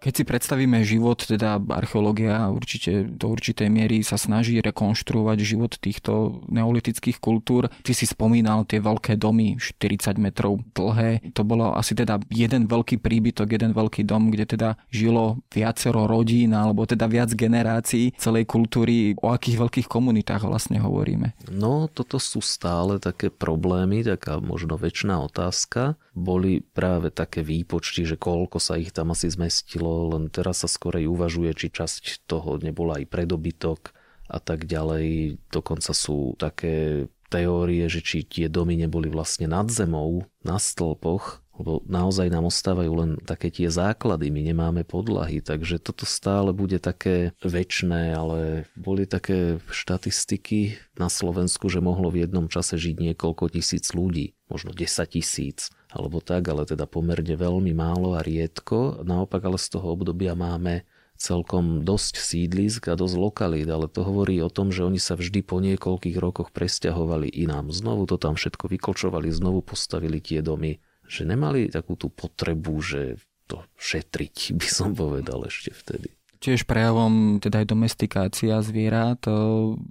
Keď 0.00 0.12
si 0.16 0.24
predstavíme 0.24 0.80
život, 0.80 1.20
teda 1.20 1.60
archeológia 1.60 2.48
určite 2.48 3.04
do 3.04 3.36
určitej 3.36 3.68
miery 3.68 4.00
sa 4.00 4.16
snaží 4.16 4.56
rekonštruovať 4.64 5.38
život 5.44 5.76
týchto 5.76 6.40
neolitických 6.48 7.20
kultúr. 7.20 7.68
Ty 7.84 7.92
si 7.92 8.08
spomínal 8.08 8.64
tie 8.64 8.80
veľké 8.80 9.20
domy, 9.20 9.60
40 9.60 10.16
metrov 10.16 10.64
dlhé. 10.72 11.20
To 11.36 11.44
bolo 11.44 11.76
asi 11.76 11.92
teda 11.92 12.16
jeden 12.32 12.64
veľký 12.64 12.96
príbytok, 12.96 13.52
jeden 13.52 13.76
veľký 13.76 14.08
dom, 14.08 14.32
kde 14.32 14.48
teda 14.48 14.80
žilo 14.88 15.44
viacero 15.52 16.08
rodín 16.08 16.56
alebo 16.56 16.88
teda 16.88 17.04
viac 17.04 17.36
generácií 17.36 18.16
celej 18.16 18.48
kultúry. 18.48 19.12
O 19.20 19.36
akých 19.36 19.60
veľkých 19.60 19.84
komunitách 19.84 20.48
vlastne 20.48 20.80
hovoríme? 20.80 21.36
No, 21.52 21.92
toto 21.92 22.16
sú 22.16 22.40
stále 22.40 22.96
také 22.96 23.28
problémy, 23.28 24.00
taká 24.00 24.40
možno 24.40 24.80
väčšiná 24.80 25.20
otázka. 25.28 26.00
Boli 26.10 26.58
práve 26.60 27.14
také 27.14 27.46
výpočty, 27.46 28.02
že 28.02 28.18
koľko 28.18 28.58
sa 28.58 28.74
ich 28.74 28.90
tam 28.90 29.14
asi 29.14 29.30
zmestilo 29.30 30.10
len 30.16 30.26
teraz 30.26 30.66
sa 30.66 30.68
skorej 30.68 31.06
uvažuje, 31.06 31.54
či 31.54 31.70
časť 31.70 32.26
toho 32.26 32.58
nebola 32.58 32.98
aj 32.98 33.06
predobytok 33.06 33.94
a 34.26 34.38
tak 34.42 34.66
ďalej. 34.66 35.38
Dokonca 35.50 35.94
sú 35.94 36.34
také 36.34 37.06
teórie, 37.30 37.86
že 37.86 38.02
či 38.02 38.26
tie 38.26 38.50
domy 38.50 38.74
neboli 38.74 39.06
vlastne 39.06 39.46
nad 39.46 39.70
zemou, 39.70 40.26
na 40.42 40.58
stĺpoch, 40.58 41.46
lebo 41.60 41.84
naozaj 41.86 42.32
nám 42.32 42.48
ostávajú 42.48 42.92
len 42.96 43.10
také 43.22 43.52
tie 43.52 43.68
základy, 43.68 44.32
my 44.32 44.40
nemáme 44.50 44.82
podlahy, 44.82 45.44
takže 45.44 45.76
toto 45.76 46.08
stále 46.08 46.56
bude 46.56 46.80
také 46.80 47.36
väčné, 47.44 48.16
ale 48.16 48.64
boli 48.74 49.04
také 49.04 49.60
štatistiky 49.68 50.80
na 50.96 51.12
Slovensku, 51.12 51.68
že 51.68 51.84
mohlo 51.84 52.08
v 52.08 52.24
jednom 52.24 52.48
čase 52.48 52.80
žiť 52.80 53.12
niekoľko 53.12 53.52
tisíc 53.52 53.92
ľudí, 53.92 54.32
možno 54.48 54.72
10 54.72 54.88
tisíc 55.20 55.68
alebo 55.90 56.22
tak, 56.22 56.46
ale 56.46 56.66
teda 56.66 56.86
pomerne 56.86 57.34
veľmi 57.34 57.74
málo 57.74 58.14
a 58.14 58.22
riedko. 58.22 59.02
Naopak 59.02 59.42
ale 59.42 59.58
z 59.58 59.74
toho 59.74 59.98
obdobia 59.98 60.38
máme 60.38 60.86
celkom 61.20 61.84
dosť 61.84 62.16
sídlisk 62.16 62.88
a 62.88 62.96
dosť 62.96 63.16
lokalít, 63.18 63.68
ale 63.68 63.90
to 63.90 64.06
hovorí 64.06 64.40
o 64.40 64.48
tom, 64.48 64.72
že 64.72 64.86
oni 64.86 64.96
sa 64.96 65.18
vždy 65.18 65.44
po 65.44 65.60
niekoľkých 65.60 66.16
rokoch 66.16 66.48
presťahovali 66.54 67.28
inám. 67.28 67.68
Znovu 67.74 68.08
to 68.08 68.16
tam 68.16 68.38
všetko 68.40 68.70
vykolčovali, 68.72 69.28
znovu 69.28 69.60
postavili 69.60 70.22
tie 70.22 70.40
domy, 70.40 70.80
že 71.04 71.28
nemali 71.28 71.68
takú 71.68 71.98
tú 71.98 72.08
potrebu, 72.08 72.80
že 72.80 73.20
to 73.50 73.66
šetriť, 73.76 74.36
by 74.60 74.68
som 74.70 74.96
povedal 74.96 75.44
ešte 75.44 75.74
vtedy 75.74 76.19
tiež 76.40 76.64
prejavom 76.64 77.36
teda 77.36 77.60
aj 77.60 77.68
domestikácia 77.68 78.56
zvierat. 78.64 79.20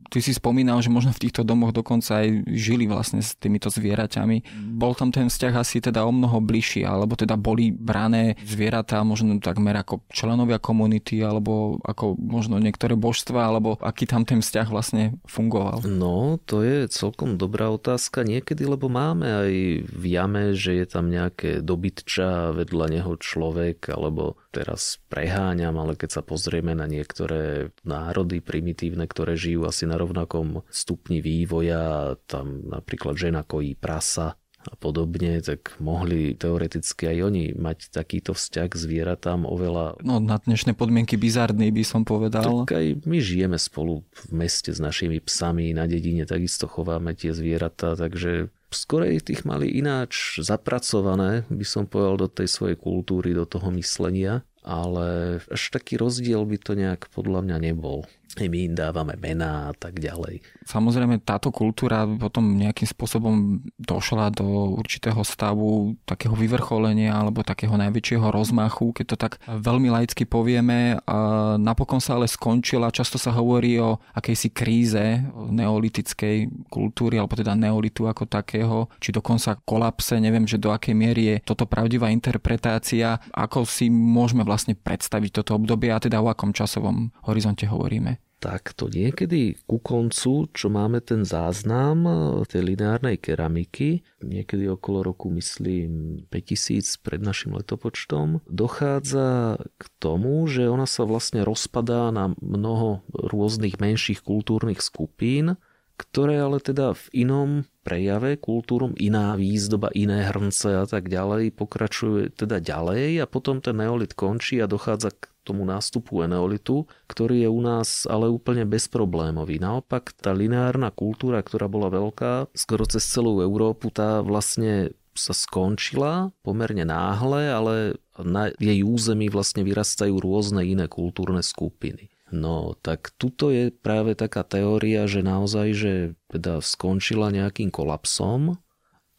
Ty 0.09 0.17
si 0.17 0.33
spomínal, 0.33 0.81
že 0.81 0.89
možno 0.89 1.13
v 1.13 1.29
týchto 1.29 1.45
domoch 1.45 1.69
dokonca 1.69 2.25
aj 2.25 2.49
žili 2.49 2.89
vlastne 2.89 3.21
s 3.21 3.37
týmito 3.37 3.69
zvieraťami. 3.69 4.57
Bol 4.73 4.97
tam 4.97 5.13
ten 5.13 5.29
vzťah 5.29 5.53
asi 5.53 5.77
teda 5.77 6.01
o 6.03 6.11
mnoho 6.11 6.41
bližší, 6.41 6.89
alebo 6.89 7.13
teda 7.13 7.37
boli 7.37 7.69
brané 7.69 8.33
zvieratá 8.41 9.05
možno 9.05 9.37
takmer 9.37 9.77
ako 9.77 10.01
členovia 10.09 10.57
komunity, 10.57 11.21
alebo 11.21 11.77
ako 11.85 12.17
možno 12.17 12.57
niektoré 12.57 12.97
božstva, 12.97 13.45
alebo 13.45 13.77
aký 13.77 14.09
tam 14.09 14.25
ten 14.25 14.41
vzťah 14.41 14.67
vlastne 14.73 15.21
fungoval? 15.29 15.85
No, 15.85 16.41
to 16.49 16.65
je 16.65 16.89
celkom 16.89 17.37
dobrá 17.37 17.69
otázka 17.69 18.25
niekedy, 18.25 18.65
lebo 18.65 18.89
máme 18.89 19.29
aj 19.29 19.53
v 19.85 20.03
jame, 20.09 20.57
že 20.57 20.81
je 20.81 20.85
tam 20.89 21.13
nejaké 21.13 21.61
dobytča 21.61 22.57
vedľa 22.57 22.85
neho 22.89 23.13
človek, 23.21 23.93
alebo 23.93 24.33
teraz 24.49 24.97
preháňam, 25.13 25.77
ale 25.77 25.93
keď 25.93 26.09
sa 26.09 26.21
pozrieme 26.25 26.37
na 26.47 26.87
niektoré 26.87 27.73
národy 27.83 28.39
primitívne, 28.39 29.03
ktoré 29.09 29.35
žijú 29.35 29.67
asi 29.67 29.83
na 29.83 29.99
rovnakom 29.99 30.63
stupni 30.71 31.19
vývoja, 31.19 32.15
tam 32.29 32.63
napríklad 32.69 33.19
žena 33.19 33.43
kojí 33.43 33.75
prasa 33.75 34.39
a 34.59 34.75
podobne, 34.75 35.39
tak 35.39 35.79
mohli 35.79 36.35
teoreticky 36.35 37.15
aj 37.15 37.17
oni 37.31 37.43
mať 37.55 37.95
takýto 37.95 38.35
vzťah 38.35 38.67
k 38.67 38.75
zvieratám 38.75 39.47
oveľa... 39.47 40.03
No 40.03 40.19
na 40.19 40.35
dnešné 40.35 40.75
podmienky 40.75 41.15
bizardný 41.15 41.71
by 41.71 41.83
som 41.87 42.03
povedal. 42.03 42.67
Tak 42.67 42.75
aj 42.75 43.07
my 43.07 43.17
žijeme 43.23 43.55
spolu 43.55 44.03
v 44.11 44.23
meste 44.35 44.75
s 44.75 44.83
našimi 44.83 45.23
psami, 45.23 45.71
na 45.71 45.87
dedine 45.87 46.27
takisto 46.27 46.67
chováme 46.67 47.15
tie 47.15 47.31
zvieratá, 47.31 47.95
takže 47.95 48.51
skorej 48.69 49.23
tých 49.25 49.47
mali 49.47 49.79
ináč 49.79 50.43
zapracované, 50.43 51.47
by 51.47 51.65
som 51.65 51.87
povedal, 51.87 52.19
do 52.19 52.29
tej 52.29 52.51
svojej 52.51 52.77
kultúry, 52.77 53.31
do 53.31 53.47
toho 53.47 53.71
myslenia, 53.79 54.43
ale 54.63 55.39
až 55.47 55.63
taký 55.71 55.95
rozdiel 55.95 56.43
by 56.43 56.57
to 56.59 56.75
nejak 56.75 57.07
podľa 57.15 57.45
mňa 57.45 57.57
nebol 57.71 58.03
my 58.37 58.71
im 58.71 58.73
dávame 58.77 59.17
mená 59.17 59.69
a 59.69 59.73
tak 59.73 59.97
ďalej. 59.97 60.45
Samozrejme 60.69 61.25
táto 61.25 61.49
kultúra 61.49 62.05
potom 62.05 62.61
nejakým 62.61 62.85
spôsobom 62.85 63.65
došla 63.81 64.29
do 64.29 64.77
určitého 64.77 65.25
stavu 65.25 65.97
takého 66.05 66.37
vyvrcholenia 66.37 67.17
alebo 67.17 67.41
takého 67.41 67.73
najväčšieho 67.73 68.29
rozmachu, 68.29 68.93
keď 68.93 69.05
to 69.09 69.17
tak 69.17 69.33
veľmi 69.49 69.89
laicky 69.89 70.29
povieme. 70.29 71.01
A 71.09 71.17
napokon 71.57 71.97
sa 71.97 72.21
ale 72.21 72.29
skončila, 72.29 72.93
často 72.93 73.17
sa 73.17 73.33
hovorí 73.33 73.81
o 73.81 73.97
akejsi 74.13 74.53
kríze 74.53 75.25
neolitickej 75.33 76.69
kultúry 76.69 77.17
alebo 77.17 77.33
teda 77.33 77.57
neolitu 77.57 78.05
ako 78.05 78.29
takého, 78.29 78.93
či 79.01 79.09
dokonca 79.09 79.57
kolapse, 79.65 80.21
neviem, 80.21 80.45
že 80.45 80.61
do 80.61 80.69
akej 80.69 80.93
miery 80.93 81.21
je 81.33 81.35
toto 81.41 81.65
pravdivá 81.65 82.13
interpretácia, 82.13 83.17
ako 83.33 83.65
si 83.65 83.89
môžeme 83.89 84.45
vlastne 84.45 84.77
predstaviť 84.77 85.41
toto 85.41 85.57
obdobie 85.57 85.89
a 85.89 85.97
teda 85.97 86.21
o 86.21 86.29
akom 86.29 86.53
časovom 86.53 87.09
horizonte 87.25 87.65
hovoríme 87.65 88.28
takto 88.39 88.87
niekedy 88.87 89.59
ku 89.67 89.77
koncu, 89.77 90.47
čo 90.55 90.67
máme 90.71 91.03
ten 91.03 91.27
záznam 91.27 92.07
e, 92.07 92.11
tej 92.47 92.73
lineárnej 92.73 93.19
keramiky, 93.19 94.01
niekedy 94.23 94.71
okolo 94.71 95.11
roku, 95.11 95.27
myslím, 95.35 96.23
5000 96.31 97.03
pred 97.03 97.19
našim 97.19 97.53
letopočtom, 97.53 98.41
dochádza 98.47 99.59
k 99.59 99.83
tomu, 99.99 100.47
že 100.47 100.71
ona 100.71 100.87
sa 100.87 101.03
vlastne 101.03 101.43
rozpadá 101.43 102.09
na 102.15 102.31
mnoho 102.39 103.03
rôznych 103.11 103.77
menších 103.77 104.23
kultúrnych 104.23 104.79
skupín, 104.79 105.59
ktoré 105.99 106.39
ale 106.39 106.63
teda 106.63 106.95
v 106.95 107.27
inom 107.27 107.49
prejave 107.83 108.39
kultúrom, 108.39 108.95
iná 108.95 109.35
výzdoba, 109.35 109.91
iné 109.91 110.23
hrnce 110.31 110.79
a 110.79 110.85
tak 110.87 111.11
ďalej, 111.11 111.51
pokračuje 111.51 112.31
teda 112.31 112.63
ďalej 112.63 113.19
a 113.19 113.25
potom 113.27 113.59
ten 113.59 113.75
neolit 113.75 114.15
končí 114.15 114.63
a 114.63 114.71
dochádza 114.71 115.11
k 115.11 115.27
tomu 115.49 115.65
nástupu 115.65 116.21
eneolitu, 116.21 116.85
ktorý 117.09 117.41
je 117.43 117.49
u 117.49 117.61
nás 117.65 118.05
ale 118.05 118.29
úplne 118.29 118.69
bezproblémový. 118.69 119.57
Naopak 119.57 120.13
tá 120.13 120.29
lineárna 120.29 120.93
kultúra, 120.93 121.41
ktorá 121.41 121.65
bola 121.65 121.89
veľká, 121.89 122.53
skoro 122.53 122.85
cez 122.85 123.09
celú 123.09 123.41
Európu, 123.41 123.89
tá 123.89 124.21
vlastne 124.21 124.93
sa 125.17 125.33
skončila 125.35 126.31
pomerne 126.45 126.87
náhle, 126.87 127.51
ale 127.51 127.75
na 128.15 128.53
jej 128.55 128.85
území 128.85 129.27
vlastne 129.27 129.67
vyrastajú 129.67 130.15
rôzne 130.15 130.63
iné 130.63 130.87
kultúrne 130.87 131.43
skupiny. 131.43 132.07
No 132.29 132.77
tak 132.79 133.11
tuto 133.17 133.49
je 133.49 133.73
práve 133.73 134.13
taká 134.13 134.45
teória, 134.45 135.09
že 135.09 135.25
naozaj, 135.25 135.67
že 135.73 135.93
teda 136.29 136.61
skončila 136.61 137.33
nejakým 137.33 137.73
kolapsom 137.73 138.61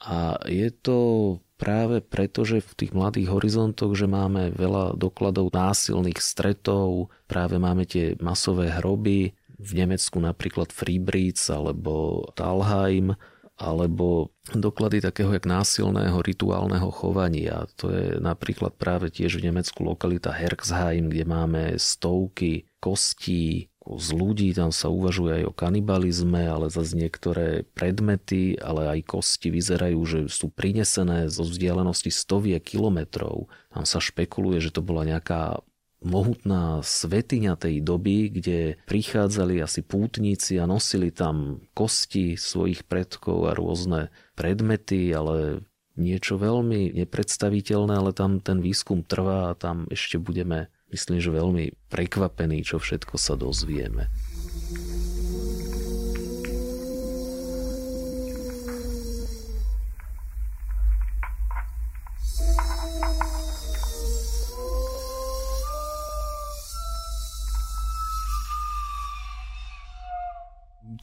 a 0.00 0.38
je 0.46 0.70
to 0.70 0.98
práve 1.60 2.00
preto, 2.00 2.48
že 2.48 2.64
v 2.64 2.72
tých 2.72 2.92
mladých 2.96 3.28
horizontoch, 3.28 3.92
že 3.92 4.08
máme 4.08 4.56
veľa 4.56 4.96
dokladov 4.96 5.52
násilných 5.52 6.16
stretov, 6.16 7.12
práve 7.28 7.60
máme 7.60 7.84
tie 7.84 8.16
masové 8.16 8.72
hroby, 8.72 9.36
v 9.60 9.70
Nemecku 9.76 10.16
napríklad 10.16 10.72
Friedrichs 10.72 11.52
alebo 11.52 12.24
Talheim, 12.32 13.12
alebo 13.60 14.32
doklady 14.56 15.04
takého 15.04 15.36
jak 15.36 15.44
násilného 15.44 16.16
rituálneho 16.24 16.88
chovania. 16.88 17.68
To 17.76 17.92
je 17.92 18.16
napríklad 18.16 18.72
práve 18.80 19.12
tiež 19.12 19.36
v 19.36 19.52
Nemecku 19.52 19.84
lokalita 19.84 20.32
Herxheim, 20.32 21.12
kde 21.12 21.24
máme 21.28 21.62
stovky 21.76 22.64
kostí, 22.80 23.68
z 23.80 24.08
ľudí, 24.12 24.52
tam 24.52 24.70
sa 24.70 24.92
uvažuje 24.92 25.40
aj 25.40 25.44
o 25.48 25.56
kanibalizme, 25.56 26.44
ale 26.44 26.68
zase 26.68 26.92
niektoré 26.94 27.64
predmety, 27.72 28.60
ale 28.60 28.92
aj 28.92 29.08
kosti 29.08 29.48
vyzerajú, 29.48 30.00
že 30.04 30.18
sú 30.28 30.52
prinesené 30.52 31.32
zo 31.32 31.48
vzdialenosti 31.48 32.12
stoviek 32.12 32.60
kilometrov. 32.60 33.48
Tam 33.72 33.84
sa 33.88 33.98
špekuluje, 33.98 34.60
že 34.60 34.76
to 34.76 34.84
bola 34.84 35.08
nejaká 35.08 35.64
mohutná 36.00 36.80
svetiňa 36.80 37.60
tej 37.60 37.84
doby, 37.84 38.32
kde 38.32 38.60
prichádzali 38.88 39.60
asi 39.60 39.84
pútnici 39.84 40.56
a 40.56 40.64
nosili 40.64 41.12
tam 41.12 41.64
kosti 41.76 42.40
svojich 42.40 42.88
predkov 42.88 43.48
a 43.48 43.56
rôzne 43.56 44.08
predmety, 44.36 45.12
ale 45.12 45.64
niečo 46.00 46.40
veľmi 46.40 46.96
nepredstaviteľné, 46.96 47.94
ale 48.00 48.12
tam 48.16 48.40
ten 48.40 48.64
výskum 48.64 49.04
trvá 49.04 49.52
a 49.52 49.58
tam 49.58 49.84
ešte 49.92 50.16
budeme 50.16 50.72
myslím, 50.92 51.18
že 51.22 51.30
veľmi 51.30 51.64
prekvapený, 51.90 52.66
čo 52.66 52.82
všetko 52.82 53.14
sa 53.16 53.38
dozvieme. 53.38 54.10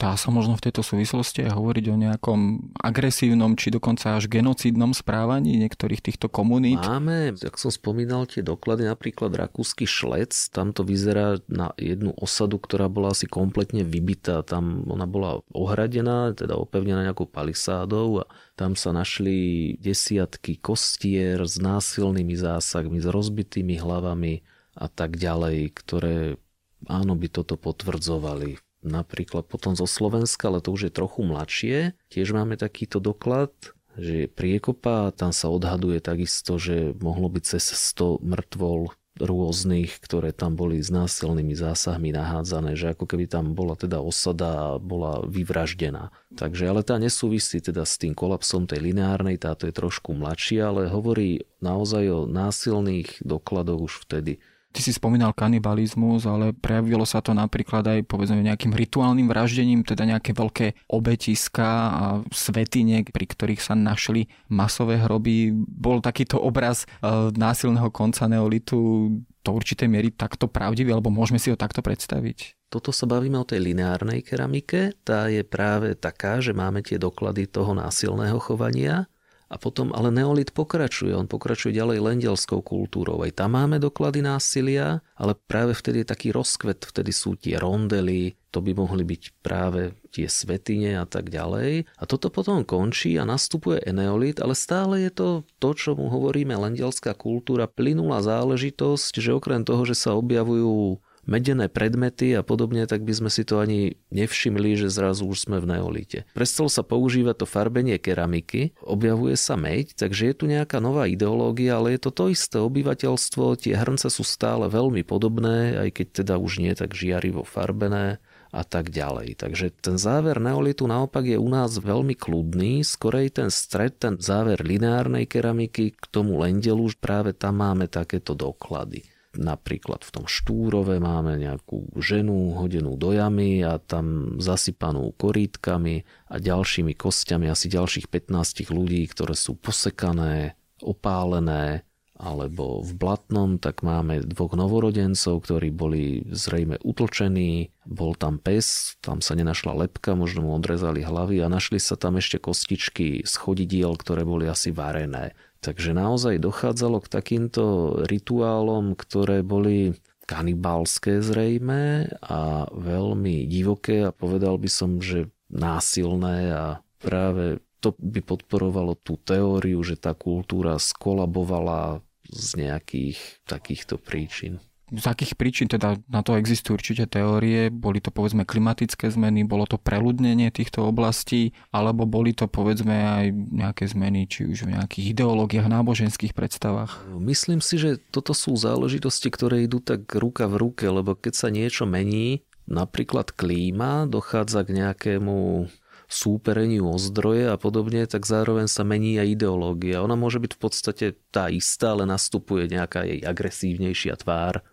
Dá 0.08 0.16
sa 0.16 0.32
možno 0.32 0.56
v 0.56 0.64
tejto 0.64 0.80
súvislosti 0.80 1.44
aj 1.44 1.52
hovoriť 1.52 1.84
o 1.92 2.00
nejakom 2.00 2.72
agresívnom 2.80 3.60
či 3.60 3.68
dokonca 3.68 4.16
až 4.16 4.24
genocídnom 4.24 4.96
správaní 4.96 5.60
niektorých 5.60 6.00
týchto 6.00 6.32
komunít? 6.32 6.80
Máme, 6.80 7.36
jak 7.36 7.60
som 7.60 7.68
spomínal, 7.68 8.24
tie 8.24 8.40
doklady, 8.40 8.88
napríklad 8.88 9.36
rakúsky 9.36 9.84
šlec, 9.84 10.32
tam 10.48 10.72
to 10.72 10.80
vyzerá 10.80 11.44
na 11.44 11.76
jednu 11.76 12.16
osadu, 12.16 12.56
ktorá 12.56 12.88
bola 12.88 13.12
asi 13.12 13.28
kompletne 13.28 13.84
vybitá. 13.84 14.40
Tam 14.48 14.88
ona 14.88 15.04
bola 15.04 15.44
ohradená, 15.52 16.32
teda 16.32 16.56
opevnená 16.56 17.04
nejakou 17.04 17.28
palisádou 17.28 18.24
a 18.24 18.32
tam 18.56 18.80
sa 18.80 18.96
našli 18.96 19.76
desiatky 19.76 20.56
kostier 20.56 21.36
s 21.44 21.60
násilnými 21.60 22.32
zásahmi, 22.32 22.96
s 22.96 23.04
rozbitými 23.12 23.76
hlavami 23.76 24.40
a 24.72 24.88
tak 24.88 25.20
ďalej, 25.20 25.68
ktoré 25.76 26.40
áno 26.88 27.12
by 27.12 27.28
toto 27.28 27.60
potvrdzovali 27.60 28.67
napríklad 28.82 29.46
potom 29.46 29.74
zo 29.74 29.86
Slovenska, 29.86 30.48
ale 30.48 30.62
to 30.62 30.74
už 30.74 30.88
je 30.88 30.92
trochu 30.92 31.20
mladšie. 31.26 31.76
Tiež 32.10 32.34
máme 32.34 32.54
takýto 32.54 33.02
doklad, 33.02 33.52
že 33.98 34.30
priekopa, 34.30 35.10
tam 35.10 35.34
sa 35.34 35.50
odhaduje 35.50 35.98
takisto, 35.98 36.56
že 36.56 36.94
mohlo 37.02 37.26
byť 37.26 37.44
cez 37.58 37.64
100 37.74 38.22
mŕtvol 38.22 38.94
rôznych, 39.18 39.98
ktoré 39.98 40.30
tam 40.30 40.54
boli 40.54 40.78
s 40.78 40.94
násilnými 40.94 41.52
zásahmi 41.58 42.14
nahádzané, 42.14 42.78
že 42.78 42.94
ako 42.94 43.04
keby 43.10 43.26
tam 43.26 43.52
bola 43.52 43.74
teda 43.74 43.98
osada 43.98 44.50
a 44.74 44.78
bola 44.78 45.26
vyvraždená. 45.26 46.14
Takže 46.38 46.70
ale 46.70 46.86
tá 46.86 46.96
nesúvisí 47.02 47.58
teda 47.58 47.82
s 47.82 47.98
tým 47.98 48.14
kolapsom 48.14 48.70
tej 48.70 48.78
lineárnej, 48.94 49.42
táto 49.42 49.66
je 49.66 49.74
trošku 49.74 50.14
mladšia, 50.14 50.70
ale 50.70 50.86
hovorí 50.86 51.42
naozaj 51.58 52.04
o 52.08 52.20
násilných 52.30 53.26
dokladoch 53.26 53.90
už 53.90 53.94
vtedy. 54.06 54.38
Ty 54.68 54.80
si 54.84 54.92
spomínal 54.92 55.32
kanibalizmus, 55.32 56.28
ale 56.28 56.52
prejavilo 56.52 57.08
sa 57.08 57.24
to 57.24 57.32
napríklad 57.32 57.88
aj 57.88 58.04
povedzme 58.04 58.44
nejakým 58.44 58.76
rituálnym 58.76 59.24
vraždením, 59.24 59.80
teda 59.80 60.04
nejaké 60.04 60.36
veľké 60.36 60.92
obetiska 60.92 61.68
a 61.88 62.04
svetine, 62.28 63.00
pri 63.08 63.26
ktorých 63.26 63.64
sa 63.64 63.72
našli 63.72 64.28
masové 64.52 65.00
hroby. 65.00 65.56
Bol 65.56 66.04
takýto 66.04 66.36
obraz 66.36 66.84
e, 66.84 66.86
násilného 67.32 67.88
konca 67.88 68.28
neolitu 68.28 69.08
do 69.40 69.50
určitej 69.56 69.88
miery 69.88 70.12
takto 70.12 70.44
pravdivý, 70.52 70.92
alebo 70.92 71.08
môžeme 71.08 71.40
si 71.40 71.48
ho 71.48 71.56
takto 71.56 71.80
predstaviť? 71.80 72.68
Toto 72.68 72.92
sa 72.92 73.08
bavíme 73.08 73.40
o 73.40 73.48
tej 73.48 73.64
lineárnej 73.64 74.20
keramike. 74.20 74.92
Tá 75.00 75.32
je 75.32 75.40
práve 75.40 75.96
taká, 75.96 76.44
že 76.44 76.52
máme 76.52 76.84
tie 76.84 77.00
doklady 77.00 77.48
toho 77.48 77.72
násilného 77.72 78.36
chovania 78.36 79.08
a 79.48 79.56
potom 79.56 79.96
ale 79.96 80.12
neolit 80.12 80.52
pokračuje, 80.52 81.16
on 81.16 81.24
pokračuje 81.24 81.72
ďalej 81.72 82.04
lendelskou 82.04 82.60
kultúrou. 82.60 83.24
Aj 83.24 83.32
tam 83.32 83.56
máme 83.56 83.80
doklady 83.80 84.20
násilia, 84.20 85.00
ale 85.16 85.32
práve 85.32 85.72
vtedy 85.72 86.04
je 86.04 86.12
taký 86.12 86.28
rozkvet, 86.36 86.84
vtedy 86.84 87.10
sú 87.16 87.32
tie 87.40 87.56
rondely, 87.56 88.36
to 88.52 88.60
by 88.60 88.76
mohli 88.76 89.08
byť 89.08 89.22
práve 89.40 89.96
tie 90.12 90.28
svetine 90.28 91.00
a 91.00 91.08
tak 91.08 91.32
ďalej. 91.32 91.88
A 91.96 92.02
toto 92.04 92.28
potom 92.28 92.60
končí 92.64 93.16
a 93.16 93.24
nastupuje 93.24 93.80
eneolit, 93.84 94.40
ale 94.40 94.52
stále 94.52 95.04
je 95.08 95.12
to 95.12 95.28
to, 95.60 95.72
čo 95.72 95.96
mu 95.96 96.12
hovoríme 96.12 96.52
lendelská 96.52 97.16
kultúra, 97.16 97.64
plynulá 97.68 98.20
záležitosť, 98.20 99.20
že 99.20 99.36
okrem 99.36 99.64
toho, 99.64 99.84
že 99.88 99.96
sa 99.96 100.16
objavujú 100.16 101.00
medené 101.28 101.68
predmety 101.68 102.32
a 102.32 102.40
podobne, 102.40 102.88
tak 102.88 103.04
by 103.04 103.12
sme 103.12 103.30
si 103.30 103.44
to 103.44 103.60
ani 103.60 104.00
nevšimli, 104.08 104.80
že 104.80 104.88
zrazu 104.88 105.28
už 105.28 105.44
sme 105.44 105.60
v 105.60 105.76
neolite. 105.76 106.24
Prestalo 106.32 106.72
sa 106.72 106.80
používať 106.80 107.44
to 107.44 107.46
farbenie 107.46 108.00
keramiky, 108.00 108.72
objavuje 108.80 109.36
sa 109.36 109.60
meď, 109.60 109.92
takže 109.92 110.32
je 110.32 110.34
tu 110.34 110.44
nejaká 110.48 110.80
nová 110.80 111.04
ideológia, 111.04 111.76
ale 111.76 111.94
je 111.94 112.08
to 112.08 112.10
to 112.16 112.24
isté 112.32 112.56
obyvateľstvo, 112.56 113.60
tie 113.60 113.76
hrnce 113.76 114.08
sú 114.08 114.24
stále 114.24 114.72
veľmi 114.72 115.04
podobné, 115.04 115.76
aj 115.76 116.00
keď 116.00 116.06
teda 116.24 116.34
už 116.40 116.64
nie 116.64 116.72
tak 116.72 116.96
žiarivo 116.96 117.44
farbené 117.44 118.24
a 118.48 118.64
tak 118.64 118.88
ďalej. 118.88 119.36
Takže 119.44 119.76
ten 119.76 120.00
záver 120.00 120.40
neolitu 120.40 120.88
naopak 120.88 121.20
je 121.28 121.36
u 121.36 121.48
nás 121.52 121.76
veľmi 121.76 122.16
kľudný, 122.16 122.80
skorej 122.80 123.36
ten 123.36 123.52
stred, 123.52 124.00
ten 124.00 124.16
záver 124.16 124.64
lineárnej 124.64 125.28
keramiky 125.28 125.92
k 125.92 126.04
tomu 126.08 126.40
lendelu, 126.40 126.88
práve 126.96 127.36
tam 127.36 127.60
máme 127.60 127.92
takéto 127.92 128.32
doklady. 128.32 129.04
Napríklad 129.38 130.02
v 130.02 130.10
tom 130.10 130.26
Štúrove 130.26 130.98
máme 130.98 131.38
nejakú 131.38 131.94
ženu 131.94 132.58
hodenú 132.58 132.98
do 132.98 133.14
jamy 133.14 133.62
a 133.62 133.78
tam 133.78 134.34
zasypanú 134.42 135.14
korítkami 135.14 136.02
a 136.26 136.42
ďalšími 136.42 136.98
kostiami 136.98 137.46
asi 137.46 137.70
ďalších 137.70 138.10
15 138.10 138.74
ľudí, 138.74 139.06
ktoré 139.06 139.38
sú 139.38 139.54
posekané, 139.54 140.58
opálené, 140.82 141.86
alebo 142.18 142.82
v 142.82 142.98
Blatnom, 142.98 143.62
tak 143.62 143.86
máme 143.86 144.26
dvoch 144.26 144.58
novorodencov, 144.58 145.38
ktorí 145.38 145.70
boli 145.70 146.26
zrejme 146.34 146.82
utlčení, 146.82 147.70
bol 147.86 148.18
tam 148.18 148.42
pes, 148.42 148.98
tam 148.98 149.22
sa 149.22 149.38
nenašla 149.38 149.86
lepka, 149.86 150.18
možno 150.18 150.42
mu 150.42 150.50
odrezali 150.58 151.06
hlavy 151.06 151.38
a 151.38 151.46
našli 151.46 151.78
sa 151.78 151.94
tam 151.94 152.18
ešte 152.18 152.42
kostičky 152.42 153.22
z 153.22 153.34
chodidiel, 153.38 153.94
ktoré 153.94 154.26
boli 154.26 154.50
asi 154.50 154.74
varené. 154.74 155.38
Takže 155.58 155.90
naozaj 155.90 156.38
dochádzalo 156.38 157.02
k 157.02 157.08
takýmto 157.10 157.64
rituálom, 158.06 158.94
ktoré 158.94 159.42
boli 159.42 159.98
kanibalské 160.28 161.24
zrejme 161.24 162.12
a 162.20 162.68
veľmi 162.70 163.48
divoké 163.48 164.04
a 164.06 164.14
povedal 164.14 164.60
by 164.60 164.70
som, 164.70 165.00
že 165.00 165.32
násilné 165.48 166.52
a 166.52 166.66
práve 167.00 167.64
to 167.80 167.96
by 167.96 168.20
podporovalo 168.20 168.98
tú 169.00 169.16
teóriu, 169.18 169.80
že 169.80 169.96
tá 169.96 170.12
kultúra 170.12 170.76
skolabovala 170.76 172.04
z 172.28 172.68
nejakých 172.68 173.18
takýchto 173.48 173.96
príčin 173.96 174.60
z 174.88 175.04
akých 175.04 175.36
príčin 175.36 175.68
teda 175.68 176.00
na 176.08 176.24
to 176.24 176.40
existujú 176.40 176.80
určite 176.80 177.04
teórie, 177.12 177.68
boli 177.68 178.00
to 178.00 178.08
povedzme 178.08 178.48
klimatické 178.48 179.12
zmeny, 179.12 179.44
bolo 179.44 179.68
to 179.68 179.76
preľudnenie 179.76 180.48
týchto 180.48 180.88
oblastí, 180.88 181.52
alebo 181.68 182.08
boli 182.08 182.32
to 182.32 182.48
povedzme 182.48 182.92
aj 182.92 183.26
nejaké 183.32 183.84
zmeny, 183.84 184.24
či 184.24 184.48
už 184.48 184.64
v 184.64 184.80
nejakých 184.80 185.12
ideológiách, 185.12 185.68
náboženských 185.68 186.32
predstavách? 186.32 187.04
Myslím 187.20 187.60
si, 187.60 187.76
že 187.76 188.00
toto 188.08 188.32
sú 188.32 188.56
záležitosti, 188.56 189.28
ktoré 189.28 189.68
idú 189.68 189.84
tak 189.84 190.08
ruka 190.16 190.48
v 190.48 190.56
ruke, 190.56 190.88
lebo 190.88 191.12
keď 191.12 191.34
sa 191.36 191.48
niečo 191.52 191.84
mení, 191.84 192.48
napríklad 192.64 193.32
klíma, 193.36 194.08
dochádza 194.08 194.64
k 194.64 194.84
nejakému 194.84 195.68
súpereniu 196.08 196.88
o 196.88 196.96
zdroje 196.96 197.52
a 197.52 197.60
podobne, 197.60 198.08
tak 198.08 198.24
zároveň 198.24 198.64
sa 198.64 198.80
mení 198.80 199.20
aj 199.20 199.36
ideológia. 199.36 200.00
Ona 200.00 200.16
môže 200.16 200.40
byť 200.40 200.56
v 200.56 200.60
podstate 200.60 201.06
tá 201.28 201.52
istá, 201.52 201.92
ale 201.92 202.08
nastupuje 202.08 202.64
nejaká 202.72 203.04
jej 203.04 203.20
agresívnejšia 203.20 204.16
tvár 204.24 204.64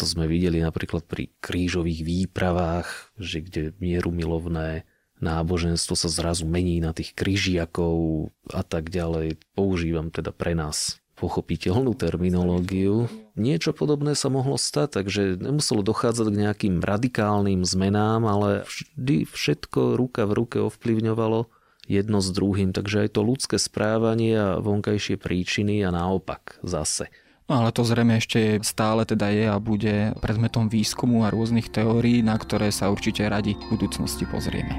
to 0.00 0.08
sme 0.08 0.24
videli 0.24 0.64
napríklad 0.64 1.04
pri 1.04 1.28
krížových 1.44 2.00
výpravách, 2.00 3.12
že 3.20 3.44
kde 3.44 3.76
mieru 3.76 4.08
milovné 4.08 4.88
náboženstvo 5.20 5.92
sa 5.92 6.08
zrazu 6.08 6.48
mení 6.48 6.80
na 6.80 6.96
tých 6.96 7.12
kryžiakov 7.12 8.32
a 8.48 8.64
tak 8.64 8.88
ďalej. 8.88 9.36
Používam 9.52 10.08
teda 10.08 10.32
pre 10.32 10.56
nás 10.56 10.96
pochopiteľnú 11.20 11.92
terminológiu. 11.92 13.12
Niečo 13.36 13.76
podobné 13.76 14.16
sa 14.16 14.32
mohlo 14.32 14.56
stať, 14.56 15.04
takže 15.04 15.36
nemuselo 15.36 15.84
dochádzať 15.84 16.26
k 16.32 16.40
nejakým 16.48 16.74
radikálnym 16.80 17.60
zmenám, 17.68 18.24
ale 18.24 18.64
vždy 18.64 19.28
všetko 19.28 20.00
ruka 20.00 20.24
v 20.24 20.32
ruke 20.32 20.56
ovplyvňovalo 20.64 21.52
jedno 21.84 22.24
s 22.24 22.32
druhým, 22.32 22.72
takže 22.72 23.04
aj 23.04 23.08
to 23.12 23.20
ľudské 23.20 23.56
správanie 23.60 24.32
a 24.32 24.48
vonkajšie 24.64 25.20
príčiny 25.20 25.84
a 25.84 25.92
naopak 25.92 26.56
zase. 26.64 27.12
No 27.50 27.66
ale 27.66 27.74
to 27.74 27.82
zrejme 27.82 28.22
ešte 28.22 28.62
stále 28.62 29.02
teda 29.02 29.26
je 29.34 29.50
a 29.50 29.58
bude 29.58 30.14
predmetom 30.22 30.70
výskumu 30.70 31.26
a 31.26 31.34
rôznych 31.34 31.66
teórií, 31.66 32.22
na 32.22 32.38
ktoré 32.38 32.70
sa 32.70 32.94
určite 32.94 33.26
radi 33.26 33.58
v 33.58 33.74
budúcnosti 33.74 34.22
pozrieme. 34.22 34.78